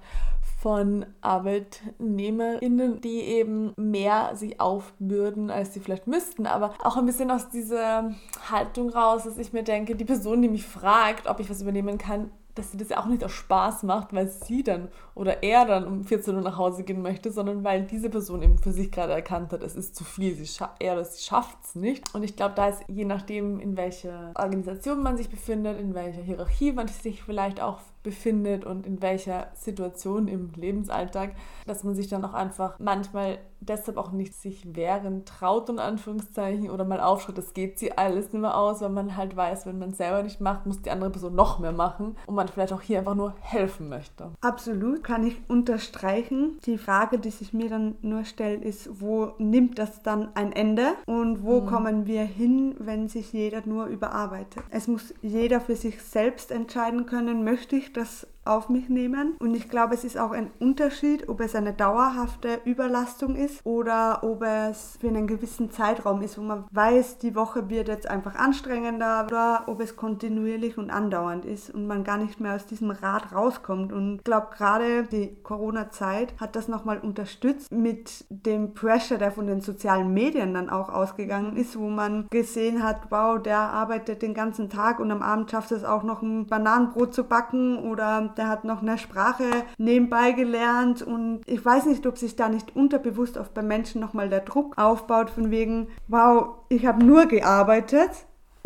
von 0.57 1.05
ArbeitnehmerInnen, 1.21 3.01
die 3.03 3.21
eben 3.21 3.73
mehr 3.77 4.35
sich 4.35 4.61
aufbürden, 4.61 5.51
als 5.51 5.75
sie 5.75 5.81
vielleicht 5.81 6.07
müssten. 6.07 6.47
Aber 6.47 6.75
auch 6.83 6.97
ein 6.97 7.07
bisschen 7.07 7.31
aus 7.31 7.51
dieser 7.51 8.15
Haltung 8.51 8.91
raus, 8.91 9.25
dass 9.25 9.39
ich 9.39 9.53
mir 9.53 9.63
denke, 9.63 9.95
die 9.97 10.05
Person, 10.05 10.41
die 10.43 10.49
mich 10.49 10.67
fragt, 10.67 11.27
ob 11.29 11.41
ich 11.41 11.51
was 11.51 11.61
übernehmen 11.61 11.99
kann, 11.99 12.31
dass 12.57 12.73
sie 12.73 12.79
das 12.79 12.89
ja 12.89 12.99
auch 12.99 13.07
nicht 13.07 13.23
aus 13.23 13.33
Spaß 13.33 13.83
macht, 13.83 14.13
weil 14.15 14.29
sie 14.29 14.63
dann 14.63 14.89
oder 15.15 15.43
er 15.43 15.67
dann 15.67 15.87
um 15.87 16.05
14 16.05 16.35
Uhr 16.35 16.41
nach 16.41 16.57
Hause 16.57 16.85
gehen 16.85 17.03
möchte, 17.03 17.31
sondern 17.31 17.63
weil 17.63 17.83
diese 17.83 18.11
Person 18.11 18.43
eben 18.43 18.59
für 18.59 18.73
sich 18.73 18.91
gerade 18.91 19.13
erkannt 19.13 19.53
hat, 19.53 19.63
es 19.63 19.77
ist 19.77 19.95
zu 19.95 20.05
viel, 20.05 20.35
sie 20.35 20.65
er 20.81 20.95
oder 20.95 21.05
sie 21.05 21.23
schafft 21.23 21.59
es 21.65 21.75
nicht. 21.75 22.15
Und 22.15 22.23
ich 22.23 22.35
glaube, 22.35 22.55
da 22.57 22.69
ist 22.69 22.83
je 22.89 23.05
nachdem, 23.05 23.61
in 23.61 23.77
welcher 23.77 24.33
Organisation 24.35 25.03
man 25.03 25.17
sich 25.17 25.29
befindet, 25.29 25.79
in 25.79 25.95
welcher 25.95 26.23
Hierarchie 26.23 26.73
man 26.73 26.89
sich 26.89 27.23
vielleicht 27.23 27.61
auch 27.61 27.81
befindet 28.07 28.65
und 28.65 28.87
in 28.87 29.03
welcher 29.03 29.49
Situation 29.55 30.29
im 30.29 30.53
Lebensalltag, 30.55 31.35
dass 31.67 31.83
man 31.83 31.97
sich 31.97 32.07
dann 32.07 32.25
auch 32.25 32.35
einfach 32.35 32.79
manchmal 32.79 33.39
deshalb 33.61 33.97
auch 33.97 34.13
nicht 34.13 34.35
sich 34.35 34.77
wehren 34.77 35.25
traut, 35.25 35.69
in 35.69 35.79
Anführungszeichen, 35.79 36.71
oder 36.71 36.85
mal 36.85 37.01
aufschreibt, 37.01 37.39
das 37.39 37.53
geht 37.53 37.79
sie 37.79 37.97
alles 37.97 38.33
nicht 38.33 38.41
mehr 38.41 38.57
aus, 38.57 38.81
weil 38.81 38.91
man 38.91 39.17
halt 39.17 39.37
weiß, 39.37 39.67
wenn 39.67 39.79
man 39.79 39.91
es 39.91 39.97
selber 39.97 40.23
nicht 40.23 40.41
macht, 40.41 40.67
muss 40.67 40.83
die 40.83 40.91
andere 40.91 41.11
Person 41.11 41.35
noch 41.35 41.59
mehr 41.59 41.73
machen 41.73 42.17
und 42.27 42.35
man 42.35 42.49
vielleicht 42.49 42.73
auch 42.73 42.83
hier 42.83 43.01
einfach 43.01 43.15
nur 43.15 43.35
helfen 43.41 43.89
möchte. 43.89 44.31
Absolut, 44.41 45.03
kann 45.03 45.27
ich 45.27 45.37
unterstreichen. 45.49 46.59
Die 46.65 46.79
Frage, 46.79 47.19
die 47.19 47.31
sich 47.31 47.53
mir 47.53 47.69
dann 47.69 47.97
nur 48.03 48.25
stellt, 48.25 48.63
ist, 48.63 49.01
wo 49.01 49.33
nimmt 49.39 49.79
das 49.79 50.03
dann 50.03 50.35
ein 50.37 50.53
Ende 50.53 50.95
und 51.07 51.43
wo 51.43 51.61
mhm. 51.61 51.67
kommen 51.67 52.07
wir 52.07 52.23
hin, 52.23 52.77
wenn 52.79 53.09
sich 53.09 53.33
jeder 53.33 53.63
nur 53.67 53.87
überarbeitet? 53.87 54.63
Es 54.71 54.87
muss 54.87 55.13
jeder 55.23 55.61
für 55.61 55.77
sich 55.77 56.03
selbst 56.03 56.51
entscheiden 56.51 57.07
können, 57.07 57.43
möchte 57.43 57.77
ich 57.77 57.93
dass 57.97 58.27
auf 58.47 58.69
mich 58.69 58.89
nehmen. 58.89 59.37
Und 59.39 59.55
ich 59.55 59.69
glaube, 59.69 59.95
es 59.95 60.05
ist 60.05 60.19
auch 60.19 60.33
ein 60.33 60.51
Unterschied, 60.59 61.29
ob 61.29 61.41
es 61.41 61.55
eine 61.55 61.73
dauerhafte 61.73 62.61
Überlastung 62.65 63.37
ist 63.37 63.65
oder 63.65 64.21
ob 64.23 64.43
es 64.43 64.97
für 65.01 65.09
einen 65.09 65.27
gewissen 65.27 65.71
Zeitraum 65.71 66.23
ist, 66.23 66.39
wo 66.39 66.43
man 66.43 66.65
weiß, 66.71 67.19
die 67.19 67.35
Woche 67.35 67.69
wird 67.69 67.89
jetzt 67.89 68.09
einfach 68.09 68.35
anstrengender 68.37 69.25
oder 69.27 69.65
ob 69.67 69.81
es 69.81 69.97
kontinuierlich 69.97 70.79
und 70.79 70.91
andauernd 70.91 71.45
ist 71.45 71.71
und 71.71 71.87
man 71.87 72.05
gar 72.05 72.19
nicht 72.19 72.41
mehr 72.41 72.55
aus 72.55 72.67
diesem 72.67 72.91
Rad 72.91 73.33
rauskommt. 73.33 73.93
Und 73.93 74.17
ich 74.17 74.25
glaube, 74.25 74.49
gerade 74.57 75.05
die 75.05 75.37
Corona-Zeit 75.43 76.35
hat 76.41 76.57
das 76.57 76.69
nochmal 76.69 76.99
unterstützt 76.99 77.73
mit 77.73 78.25
dem 78.31 78.75
Pressure, 78.75 79.19
der 79.19 79.33
von 79.33 79.47
den 79.47 79.61
sozialen 79.61 80.13
Medien 80.13 80.55
dann 80.55 80.71
auch 80.71 80.89
ausgegangen 80.89 81.57
ist, 81.57 81.79
wo 81.79 81.89
man 81.89 82.27
gesehen 82.31 82.83
hat, 82.83 83.11
wow, 83.11 83.41
der 83.41 83.59
arbeitet 83.59 84.23
den 84.23 84.35
ganzen 84.35 84.71
Tag 84.71 84.99
und 85.01 85.11
am 85.11 85.23
Abend 85.23 85.51
schafft 85.51 85.73
es 85.73 85.85
auch 85.85 86.03
noch 86.03 86.23
ein 86.23 86.47
Bananenbrot 86.47 87.15
zu 87.15 87.25
backen 87.25 87.79
oder 87.79 88.33
der 88.37 88.49
hat 88.49 88.65
noch 88.65 88.83
eine 88.83 88.99
Sprache 88.99 89.45
nebenbei 89.79 90.33
gelernt 90.33 91.03
und 91.03 91.43
ich 91.47 91.65
weiß 91.65 91.87
nicht, 91.87 92.07
ob 92.07 92.19
sich 92.19 92.37
da 92.37 92.49
nicht 92.49 92.77
unterbewusst 92.77 93.37
oft 93.37 93.55
bei 93.55 93.63
Menschen 93.63 94.01
nochmal 94.01 94.29
der 94.29 94.41
Druck 94.41 94.79
aufbaut 94.79 95.31
von 95.31 95.51
wegen, 95.51 95.89
wow, 96.09 96.57
ich 96.69 96.87
habe 96.87 97.05
nur 97.05 97.27
gearbeitet 97.27 98.11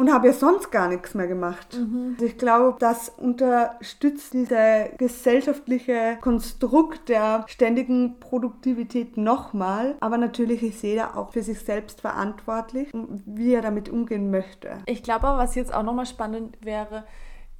und 0.01 0.11
habe 0.11 0.29
ja 0.29 0.33
sonst 0.33 0.71
gar 0.71 0.89
nichts 0.89 1.15
mehr 1.15 1.27
gemacht. 1.27 1.77
Mhm. 1.79 2.17
Ich 2.23 2.39
glaube, 2.39 2.79
das 2.81 3.11
unterstützt 3.11 4.33
diese 4.33 4.91
gesellschaftliche 4.97 6.17
Konstrukt 6.23 7.11
der 7.11 7.45
ständigen 7.49 8.19
Produktivität 8.19 9.19
nochmal. 9.19 9.97
Aber 10.01 10.17
natürlich 10.17 10.63
ist 10.63 10.83
jeder 10.83 11.19
auch 11.19 11.33
für 11.33 11.43
sich 11.43 11.61
selbst 11.61 12.01
verantwortlich, 12.01 12.91
wie 13.27 13.53
er 13.53 13.61
damit 13.61 13.91
umgehen 13.91 14.31
möchte. 14.31 14.79
Ich 14.87 15.03
glaube 15.03 15.27
aber, 15.27 15.39
was 15.39 15.55
jetzt 15.55 15.75
auch 15.75 15.83
nochmal 15.83 16.07
spannend 16.07 16.57
wäre, 16.63 17.05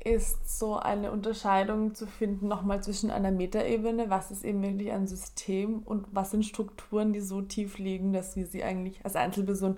ist 0.05 0.59
so 0.59 0.77
eine 0.77 1.13
Unterscheidung 1.13 1.95
zu 1.95 2.07
finden, 2.07 2.49
nochmal 2.49 2.83
zwischen 2.83 3.11
einer 3.11 3.31
Metaebene, 3.31 4.09
was 4.09 4.31
ist 4.31 4.45
eben 4.45 4.63
wirklich 4.63 4.93
ein 4.93 5.07
System 5.07 5.83
und 5.85 6.07
was 6.13 6.31
sind 6.31 6.45
Strukturen, 6.45 7.13
die 7.13 7.21
so 7.21 7.43
tief 7.43 7.79
liegen, 7.79 8.13
dass 8.13 8.37
wir 8.37 8.47
sie 8.47 8.63
eigentlich 8.65 9.05
als 9.05 9.17
Einzelperson 9.17 9.77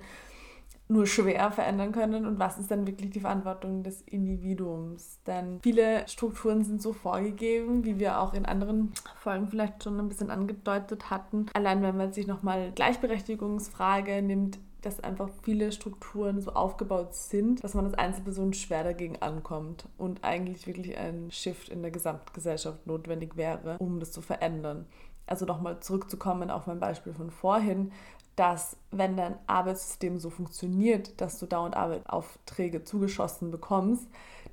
nur 0.89 1.07
schwer 1.07 1.51
verändern 1.51 1.93
können 1.93 2.27
und 2.27 2.39
was 2.39 2.59
ist 2.59 2.71
dann 2.71 2.87
wirklich 2.87 3.11
die 3.11 3.21
Verantwortung 3.21 3.83
des 3.83 4.03
Individuums. 4.03 5.21
Denn 5.27 5.59
viele 5.63 6.07
Strukturen 6.07 6.65
sind 6.65 6.83
so 6.83 6.93
vorgegeben, 6.93 7.85
wie 7.85 7.99
wir 7.99 8.21
auch 8.21 8.35
in 8.35 8.47
anderen 8.47 8.93
Folgen 9.17 9.49
vielleicht 9.49 9.83
schon 9.83 9.99
ein 9.99 10.09
bisschen 10.09 10.31
angedeutet 10.31 11.11
hatten. 11.11 11.47
Allein 11.55 11.83
wenn 11.83 11.97
man 11.97 12.13
sich 12.13 12.27
nochmal 12.27 12.73
Gleichberechtigungsfrage 12.75 14.23
nimmt, 14.23 14.59
dass 14.83 15.01
einfach 15.01 15.31
viele 15.43 15.73
Strukturen 15.73 16.41
so 16.41 16.53
aufgebaut 16.53 17.15
sind, 17.15 17.63
dass 17.65 17.75
man 17.75 17.87
als 17.87 17.95
Einzelperson 17.95 18.53
schwer 18.53 18.85
dagegen 18.85 19.23
ankommt 19.23 19.89
und 19.97 20.23
eigentlich 20.25 20.67
wirklich 20.67 20.99
ein 20.99 21.31
Shift 21.31 21.69
in 21.69 21.83
der 21.83 21.91
Gesamtgesellschaft 21.91 22.87
notwendig 22.87 23.37
wäre, 23.37 23.79
um 23.79 24.01
das 24.01 24.13
zu 24.13 24.21
verändern. 24.21 24.87
Also 25.27 25.47
nochmal 25.47 25.81
zurückzukommen 25.81 26.51
auf 26.51 26.67
mein 26.67 26.81
Beispiel 26.81 27.15
von 27.15 27.31
vorhin, 27.31 27.93
dass 28.37 28.77
wenn 28.91 29.17
dein 29.17 29.37
Arbeitssystem 29.47 30.19
so 30.19 30.31
funktioniert, 30.31 31.21
dass 31.21 31.39
du 31.39 31.47
dauernd 31.47 31.77
Arbeitsaufträge 31.77 32.83
zugeschossen 32.83 33.51
bekommst, 33.51 34.09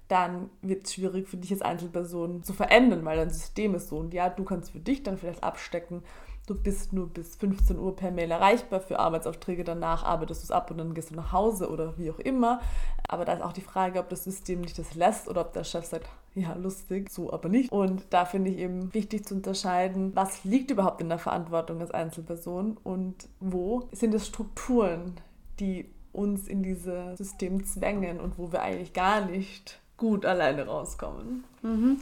dann 0.09 0.49
wird 0.61 0.85
es 0.85 0.93
schwierig 0.95 1.27
für 1.27 1.37
dich 1.37 1.51
als 1.51 1.61
Einzelperson 1.61 2.43
zu 2.43 2.53
verändern, 2.53 3.05
weil 3.05 3.17
dein 3.17 3.29
System 3.29 3.75
ist 3.75 3.89
so. 3.89 3.97
Und 3.97 4.13
ja, 4.13 4.29
du 4.29 4.43
kannst 4.43 4.71
für 4.71 4.79
dich 4.79 5.03
dann 5.03 5.17
vielleicht 5.17 5.43
abstecken, 5.43 6.03
du 6.49 6.55
bist 6.55 6.93
nur 6.93 7.07
bis 7.07 7.35
15 7.35 7.77
Uhr 7.77 7.95
per 7.95 8.11
Mail 8.11 8.31
erreichbar 8.31 8.79
für 8.79 8.99
Arbeitsaufträge, 8.99 9.63
danach 9.63 10.03
arbeitest 10.03 10.41
du 10.41 10.45
es 10.45 10.51
ab 10.51 10.71
und 10.71 10.77
dann 10.79 10.93
gehst 10.93 11.11
du 11.11 11.15
nach 11.15 11.31
Hause 11.31 11.69
oder 11.69 11.97
wie 11.97 12.09
auch 12.11 12.19
immer. 12.19 12.61
Aber 13.07 13.25
da 13.25 13.33
ist 13.33 13.41
auch 13.41 13.53
die 13.53 13.61
Frage, 13.61 13.99
ob 13.99 14.09
das 14.09 14.23
System 14.23 14.61
nicht 14.61 14.77
das 14.77 14.95
lässt 14.95 15.27
oder 15.27 15.41
ob 15.41 15.53
der 15.53 15.63
Chef 15.63 15.85
sagt, 15.85 16.09
ja, 16.35 16.53
lustig, 16.53 17.09
so 17.09 17.31
aber 17.31 17.49
nicht. 17.49 17.71
Und 17.71 18.03
da 18.09 18.25
finde 18.25 18.51
ich 18.51 18.57
eben 18.57 18.93
wichtig 18.93 19.25
zu 19.25 19.35
unterscheiden, 19.35 20.15
was 20.15 20.43
liegt 20.43 20.71
überhaupt 20.71 21.01
in 21.01 21.09
der 21.09 21.19
Verantwortung 21.19 21.81
als 21.81 21.91
Einzelperson 21.91 22.77
und 22.83 23.27
wo 23.39 23.87
sind 23.91 24.13
es 24.13 24.27
Strukturen, 24.27 25.15
die 25.59 25.89
uns 26.11 26.47
in 26.47 26.63
dieses 26.63 27.17
System 27.17 27.63
zwängen 27.65 28.19
und 28.19 28.37
wo 28.37 28.51
wir 28.51 28.61
eigentlich 28.61 28.93
gar 28.93 29.25
nicht 29.25 29.79
gut 29.99 30.25
alleine 30.25 30.65
rauskommen. 30.65 31.43
Mhm. 31.61 31.97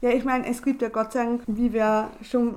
Ja, 0.00 0.10
ich 0.10 0.24
meine, 0.24 0.48
es 0.48 0.64
gibt 0.64 0.82
ja 0.82 0.88
Gott 0.88 1.12
sei 1.12 1.24
Dank, 1.24 1.42
wie 1.46 1.72
wir 1.72 2.10
schon 2.22 2.56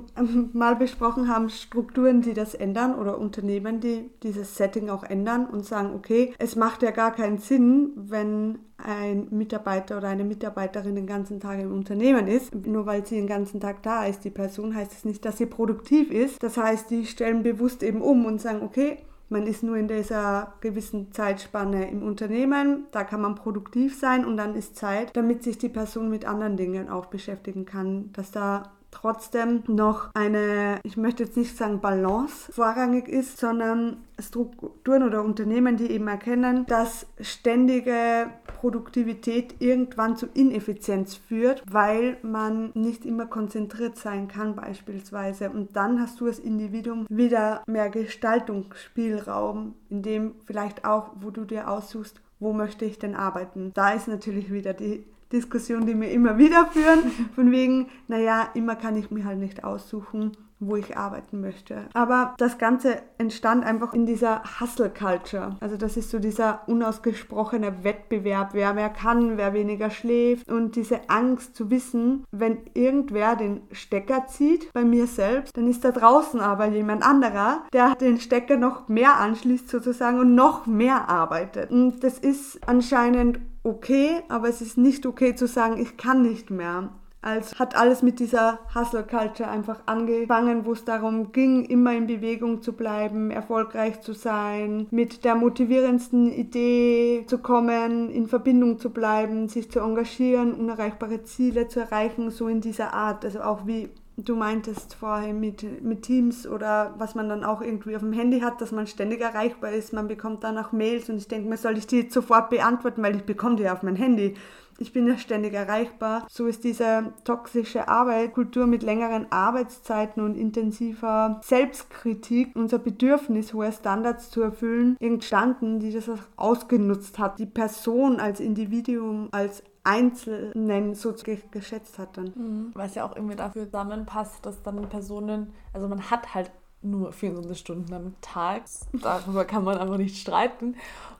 mal 0.52 0.74
besprochen 0.74 1.28
haben, 1.28 1.48
Strukturen, 1.48 2.20
die 2.20 2.34
das 2.34 2.54
ändern 2.54 2.96
oder 2.96 3.18
Unternehmen, 3.18 3.78
die 3.78 4.10
dieses 4.24 4.56
Setting 4.56 4.90
auch 4.90 5.04
ändern 5.04 5.46
und 5.46 5.64
sagen, 5.64 5.92
okay, 5.94 6.34
es 6.38 6.56
macht 6.56 6.82
ja 6.82 6.90
gar 6.90 7.12
keinen 7.12 7.38
Sinn, 7.38 7.92
wenn 7.94 8.58
ein 8.78 9.28
Mitarbeiter 9.30 9.98
oder 9.98 10.08
eine 10.08 10.24
Mitarbeiterin 10.24 10.96
den 10.96 11.06
ganzen 11.06 11.38
Tag 11.38 11.60
im 11.60 11.72
Unternehmen 11.72 12.26
ist. 12.26 12.52
Nur 12.66 12.84
weil 12.84 13.06
sie 13.06 13.14
den 13.14 13.28
ganzen 13.28 13.60
Tag 13.60 13.80
da 13.84 14.04
ist, 14.04 14.24
die 14.24 14.30
Person, 14.30 14.74
heißt 14.74 14.92
es 14.92 15.04
nicht, 15.04 15.24
dass 15.24 15.38
sie 15.38 15.46
produktiv 15.46 16.10
ist. 16.10 16.42
Das 16.42 16.56
heißt, 16.56 16.90
die 16.90 17.06
stellen 17.06 17.44
bewusst 17.44 17.84
eben 17.84 18.02
um 18.02 18.26
und 18.26 18.40
sagen, 18.40 18.62
okay, 18.62 18.98
man 19.28 19.46
ist 19.46 19.62
nur 19.62 19.76
in 19.76 19.88
dieser 19.88 20.54
gewissen 20.60 21.12
Zeitspanne 21.12 21.90
im 21.90 22.02
Unternehmen, 22.02 22.86
da 22.92 23.02
kann 23.04 23.20
man 23.20 23.34
produktiv 23.34 23.98
sein 23.98 24.24
und 24.24 24.36
dann 24.36 24.54
ist 24.54 24.76
Zeit, 24.76 25.16
damit 25.16 25.42
sich 25.42 25.58
die 25.58 25.68
Person 25.68 26.08
mit 26.08 26.24
anderen 26.24 26.56
Dingen 26.56 26.88
auch 26.88 27.06
beschäftigen 27.06 27.64
kann, 27.64 28.12
dass 28.12 28.30
da 28.30 28.75
trotzdem 28.96 29.62
noch 29.66 30.10
eine, 30.14 30.80
ich 30.82 30.96
möchte 30.96 31.24
jetzt 31.24 31.36
nicht 31.36 31.56
sagen 31.56 31.80
Balance 31.80 32.50
vorrangig 32.50 33.08
ist, 33.08 33.38
sondern 33.38 33.98
Strukturen 34.18 35.02
oder 35.02 35.22
Unternehmen, 35.22 35.76
die 35.76 35.90
eben 35.90 36.08
erkennen, 36.08 36.64
dass 36.66 37.06
ständige 37.20 38.30
Produktivität 38.46 39.56
irgendwann 39.58 40.16
zu 40.16 40.26
Ineffizienz 40.32 41.14
führt, 41.14 41.62
weil 41.70 42.16
man 42.22 42.70
nicht 42.72 43.04
immer 43.04 43.26
konzentriert 43.26 43.98
sein 43.98 44.28
kann 44.28 44.56
beispielsweise. 44.56 45.50
Und 45.50 45.76
dann 45.76 46.00
hast 46.00 46.20
du 46.20 46.26
als 46.26 46.38
Individuum 46.38 47.06
wieder 47.10 47.62
mehr 47.66 47.90
Gestaltungsspielraum, 47.90 49.74
in 49.90 50.02
dem 50.02 50.34
vielleicht 50.46 50.86
auch, 50.86 51.10
wo 51.20 51.30
du 51.30 51.44
dir 51.44 51.68
aussuchst, 51.68 52.20
wo 52.38 52.54
möchte 52.54 52.86
ich 52.86 52.98
denn 52.98 53.14
arbeiten. 53.14 53.72
Da 53.74 53.90
ist 53.90 54.08
natürlich 54.08 54.50
wieder 54.50 54.72
die 54.72 55.04
Diskussion, 55.32 55.86
die 55.86 55.98
wir 56.00 56.10
immer 56.10 56.38
wieder 56.38 56.66
führen, 56.66 57.10
von 57.34 57.50
wegen, 57.50 57.88
naja, 58.08 58.48
immer 58.54 58.76
kann 58.76 58.96
ich 58.96 59.10
mir 59.10 59.24
halt 59.24 59.38
nicht 59.38 59.64
aussuchen, 59.64 60.32
wo 60.58 60.76
ich 60.76 60.96
arbeiten 60.96 61.40
möchte. 61.40 61.84
Aber 61.92 62.34
das 62.38 62.58
Ganze 62.58 63.02
entstand 63.18 63.64
einfach 63.64 63.92
in 63.92 64.06
dieser 64.06 64.42
Hustle 64.60 64.90
Culture. 64.90 65.56
Also 65.60 65.76
das 65.76 65.96
ist 65.96 66.10
so 66.10 66.18
dieser 66.18 66.60
unausgesprochene 66.66 67.84
Wettbewerb, 67.84 68.50
wer 68.52 68.72
mehr 68.72 68.88
kann, 68.88 69.36
wer 69.36 69.52
weniger 69.52 69.90
schläft 69.90 70.50
und 70.50 70.76
diese 70.76 71.10
Angst 71.10 71.54
zu 71.56 71.70
wissen, 71.70 72.24
wenn 72.30 72.58
irgendwer 72.74 73.36
den 73.36 73.62
Stecker 73.70 74.26
zieht, 74.28 74.72
bei 74.72 74.84
mir 74.84 75.06
selbst, 75.06 75.56
dann 75.56 75.68
ist 75.68 75.84
da 75.84 75.90
draußen 75.90 76.40
aber 76.40 76.66
jemand 76.66 77.02
anderer, 77.02 77.64
der 77.72 77.94
den 77.94 78.18
Stecker 78.18 78.56
noch 78.56 78.88
mehr 78.88 79.16
anschließt 79.18 79.68
sozusagen 79.68 80.20
und 80.20 80.34
noch 80.34 80.66
mehr 80.66 81.08
arbeitet. 81.08 81.70
Und 81.70 82.02
das 82.02 82.18
ist 82.18 82.66
anscheinend 82.66 83.40
okay, 83.66 84.22
aber 84.28 84.48
es 84.48 84.60
ist 84.60 84.78
nicht 84.78 85.04
okay 85.06 85.34
zu 85.34 85.46
sagen, 85.46 85.78
ich 85.78 85.96
kann 85.96 86.22
nicht 86.22 86.50
mehr. 86.50 86.90
Also 87.22 87.58
hat 87.58 87.76
alles 87.76 88.02
mit 88.02 88.20
dieser 88.20 88.60
Hustle 88.72 89.02
Culture 89.02 89.50
einfach 89.50 89.80
angefangen, 89.86 90.64
wo 90.64 90.74
es 90.74 90.84
darum 90.84 91.32
ging, 91.32 91.64
immer 91.64 91.92
in 91.92 92.06
Bewegung 92.06 92.62
zu 92.62 92.72
bleiben, 92.72 93.32
erfolgreich 93.32 94.00
zu 94.00 94.12
sein, 94.12 94.86
mit 94.92 95.24
der 95.24 95.34
motivierendsten 95.34 96.30
Idee 96.30 97.24
zu 97.26 97.38
kommen, 97.38 98.10
in 98.10 98.28
Verbindung 98.28 98.78
zu 98.78 98.90
bleiben, 98.90 99.48
sich 99.48 99.72
zu 99.72 99.80
engagieren, 99.80 100.54
unerreichbare 100.54 101.24
Ziele 101.24 101.66
zu 101.66 101.80
erreichen, 101.80 102.30
so 102.30 102.46
in 102.46 102.60
dieser 102.60 102.94
Art. 102.94 103.24
Also 103.24 103.40
auch 103.40 103.66
wie 103.66 103.88
du 104.16 104.34
meintest 104.36 104.94
vorher 104.94 105.34
mit, 105.34 105.82
mit 105.82 106.02
Teams 106.02 106.46
oder 106.46 106.94
was 106.98 107.14
man 107.14 107.28
dann 107.28 107.44
auch 107.44 107.60
irgendwie 107.60 107.96
auf 107.96 108.02
dem 108.02 108.12
Handy 108.12 108.40
hat, 108.40 108.60
dass 108.60 108.72
man 108.72 108.86
ständig 108.86 109.20
erreichbar 109.20 109.72
ist. 109.72 109.92
Man 109.92 110.08
bekommt 110.08 110.44
dann 110.44 110.58
auch 110.58 110.72
Mails 110.72 111.08
und 111.08 111.16
ich 111.16 111.28
denke 111.28 111.48
mir, 111.48 111.56
soll 111.56 111.76
ich 111.78 111.86
die 111.86 112.08
sofort 112.10 112.50
beantworten, 112.50 113.02
weil 113.02 113.16
ich 113.16 113.24
bekomme 113.24 113.56
die 113.56 113.64
ja 113.64 113.72
auf 113.72 113.82
mein 113.82 113.96
Handy 113.96 114.34
ich 114.78 114.92
bin 114.92 115.06
ja 115.06 115.16
ständig 115.16 115.54
erreichbar. 115.54 116.26
So 116.30 116.46
ist 116.46 116.64
diese 116.64 117.12
toxische 117.24 117.88
Arbeitskultur 117.88 118.66
mit 118.66 118.82
längeren 118.82 119.30
Arbeitszeiten 119.30 120.22
und 120.22 120.36
intensiver 120.36 121.40
Selbstkritik, 121.42 122.54
unser 122.54 122.78
Bedürfnis, 122.78 123.54
hohe 123.54 123.72
Standards 123.72 124.30
zu 124.30 124.42
erfüllen, 124.42 124.96
entstanden, 125.00 125.80
die 125.80 125.92
das 125.92 126.10
ausgenutzt 126.36 127.18
hat. 127.18 127.38
Die 127.38 127.46
Person 127.46 128.20
als 128.20 128.40
Individuum, 128.40 129.28
als 129.32 129.62
Einzelnen 129.86 130.94
so 130.94 131.14
geschätzt 131.50 131.98
hat 131.98 132.16
dann. 132.16 132.32
Mhm. 132.34 132.70
Was 132.74 132.96
ja 132.96 133.04
auch 133.04 133.14
irgendwie 133.14 133.36
dafür 133.36 133.66
zusammenpasst, 133.66 134.44
dass 134.44 134.62
dann 134.62 134.88
Personen, 134.88 135.52
also 135.72 135.86
man 135.86 136.10
hat 136.10 136.34
halt 136.34 136.50
nur 136.82 137.12
24 137.12 137.58
Stunden 137.58 137.94
am 137.94 138.14
Tag. 138.20 138.64
Darüber 138.92 139.44
kann 139.44 139.64
man 139.64 139.78
einfach 139.78 139.96
nicht 139.96 140.18
streiten. 140.18 140.74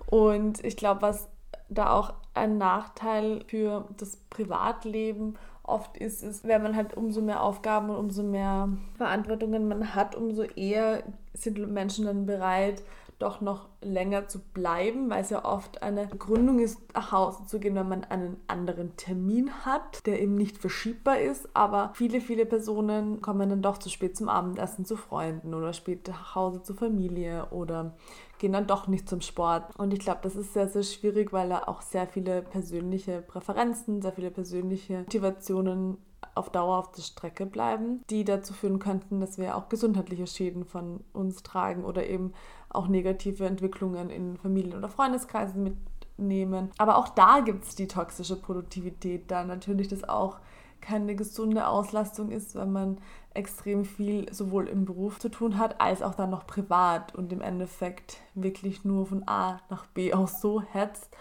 Und 0.07 0.65
ich 0.65 0.77
glaube, 0.77 1.03
was 1.03 1.29
da 1.69 1.93
auch 1.93 2.15
ein 2.35 2.59
Nachteil 2.59 3.45
für 3.47 3.87
das 3.97 4.17
Privatleben 4.31 5.37
oft 5.63 5.97
ist, 5.97 6.23
ist, 6.23 6.47
wenn 6.47 6.63
man 6.63 6.77
halt 6.77 6.97
umso 6.97 7.21
mehr 7.21 7.43
Aufgaben 7.43 7.91
und 7.91 7.97
umso 7.97 8.23
mehr 8.23 8.69
Verantwortungen 8.97 9.69
man 9.69 9.95
hat, 9.95 10.15
umso 10.15 10.43
eher 10.43 11.03
sind 11.35 11.59
Menschen 11.73 12.05
dann 12.05 12.27
bereit, 12.27 12.83
doch 13.19 13.41
noch 13.41 13.69
länger 13.81 14.29
zu 14.29 14.41
bleiben, 14.41 15.09
weil 15.09 15.23
es 15.23 15.31
ja 15.31 15.45
oft 15.45 15.83
eine 15.83 16.07
Begründung 16.07 16.59
ist, 16.59 16.79
nach 16.95 17.13
Hause 17.13 17.47
zu 17.47 17.59
gehen, 17.59 17.75
wenn 17.75 17.89
man 17.89 18.05
einen 18.05 18.37
anderen 18.47 18.95
Termin 18.97 19.51
hat, 19.65 20.07
der 20.07 20.21
eben 20.21 20.35
nicht 20.35 20.59
verschiebbar 20.59 21.19
ist. 21.21 21.49
Aber 21.55 21.93
viele, 21.95 22.21
viele 22.21 22.45
Personen 22.45 23.23
kommen 23.23 23.49
dann 23.49 23.63
doch 23.63 23.79
zu 23.79 23.89
spät 23.89 24.17
zum 24.17 24.29
Abendessen 24.29 24.85
zu 24.85 24.97
Freunden 24.97 25.55
oder 25.55 25.73
spät 25.73 26.09
nach 26.09 26.35
Hause 26.35 26.63
zur 26.63 26.77
Familie 26.77 27.47
oder 27.51 27.97
gehen 28.39 28.53
dann 28.53 28.67
doch 28.67 28.87
nicht 28.87 29.09
zum 29.09 29.23
Sport. 29.23 29.75
Und 29.79 29.95
ich 29.95 30.01
glaube, 30.01 30.21
das 30.23 30.37
ist 30.37 30.53
sehr, 30.53 30.69
sehr 30.69 30.83
schwierig, 30.83 31.33
weil 31.33 31.49
da 31.49 31.63
auch 31.67 31.81
sehr 31.81 32.07
viele 32.07 32.43
persönliche 32.43 33.23
Präferenzen, 33.23 34.03
sehr 34.03 34.13
viele 34.13 34.31
persönliche 34.31 35.01
Motivationen 35.01 35.97
auf 36.35 36.51
Dauer 36.51 36.79
auf 36.79 36.93
der 36.93 37.03
Strecke 37.03 37.47
bleiben, 37.47 38.03
die 38.11 38.25
dazu 38.25 38.53
führen 38.53 38.79
könnten, 38.79 39.21
dass 39.21 39.39
wir 39.39 39.57
auch 39.57 39.69
gesundheitliche 39.69 40.27
Schäden 40.27 40.65
von 40.65 41.01
uns 41.13 41.43
tragen 41.43 41.85
oder 41.85 42.07
eben 42.07 42.33
auch 42.77 42.89
negative 42.89 43.47
Entwicklungen 43.47 44.11
in 44.11 44.37
Familien- 44.37 44.79
oder 44.79 44.89
Freundeskreisen 44.89 45.63
mitnehmen. 45.63 46.71
Aber 46.79 46.99
auch 46.99 47.09
da 47.09 47.41
gibt 47.41 47.65
es 47.65 47.75
die 47.75 47.89
toxische 47.89 48.37
Produktivität, 48.37 49.31
da 49.31 49.45
natürlich 49.45 49.89
das 49.89 50.09
auch 50.09 50.39
keine 50.81 51.17
gesunde 51.17 51.67
Auslastung 51.67 52.31
ist, 52.31 52.55
wenn 52.55 52.71
man 52.71 52.99
extrem 53.35 53.85
viel 53.85 54.33
sowohl 54.33 54.69
im 54.69 54.85
Beruf 54.85 55.19
zu 55.19 55.29
tun 55.29 55.59
hat, 55.59 55.81
als 55.81 56.01
auch 56.01 56.15
dann 56.15 56.31
noch 56.31 56.47
privat 56.47 57.15
und 57.15 57.33
im 57.33 57.41
Endeffekt 57.41 58.19
wirklich 58.35 58.85
nur 58.85 59.07
von 59.07 59.27
A 59.27 59.61
nach 59.69 59.87
B 59.87 60.15
aus 60.15 60.41
so 60.41 60.61
hetzt 60.61 61.15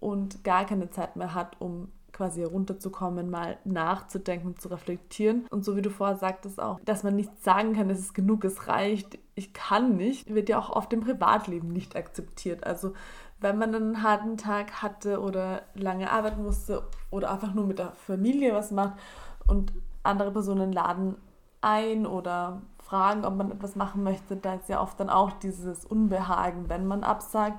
und 0.00 0.42
gar 0.42 0.64
keine 0.64 0.90
Zeit 0.90 1.16
mehr 1.16 1.34
hat, 1.34 1.60
um 1.60 1.88
quasi 2.12 2.42
runterzukommen, 2.42 3.30
mal 3.30 3.58
nachzudenken, 3.64 4.56
zu 4.56 4.68
reflektieren. 4.68 5.46
Und 5.50 5.64
so 5.64 5.76
wie 5.76 5.82
du 5.82 5.90
vorher 5.90 6.16
sagtest 6.16 6.60
auch, 6.60 6.80
dass 6.84 7.02
man 7.02 7.16
nicht 7.16 7.42
sagen 7.42 7.74
kann, 7.74 7.90
es 7.90 8.00
ist 8.00 8.14
genug, 8.14 8.44
es 8.44 8.68
reicht, 8.68 9.18
ich 9.34 9.52
kann 9.52 9.96
nicht, 9.96 10.34
wird 10.34 10.48
ja 10.48 10.58
auch 10.58 10.70
oft 10.70 10.92
im 10.92 11.00
Privatleben 11.00 11.68
nicht 11.68 11.96
akzeptiert. 11.96 12.64
Also 12.64 12.92
wenn 13.40 13.58
man 13.58 13.74
einen 13.74 14.02
harten 14.02 14.36
Tag 14.36 14.82
hatte 14.82 15.20
oder 15.20 15.62
lange 15.74 16.10
arbeiten 16.10 16.42
musste 16.42 16.82
oder 17.10 17.30
einfach 17.30 17.54
nur 17.54 17.66
mit 17.66 17.78
der 17.78 17.92
Familie 17.92 18.54
was 18.54 18.70
macht 18.70 18.98
und 19.46 19.72
andere 20.02 20.30
Personen 20.30 20.72
laden 20.72 21.16
ein 21.62 22.06
oder 22.06 22.62
fragen, 22.78 23.24
ob 23.24 23.36
man 23.36 23.50
etwas 23.52 23.76
machen 23.76 24.02
möchte, 24.02 24.36
da 24.36 24.54
ist 24.54 24.68
ja 24.68 24.80
oft 24.80 24.98
dann 24.98 25.10
auch 25.10 25.32
dieses 25.32 25.84
Unbehagen, 25.84 26.68
wenn 26.68 26.86
man 26.86 27.04
absagt 27.04 27.58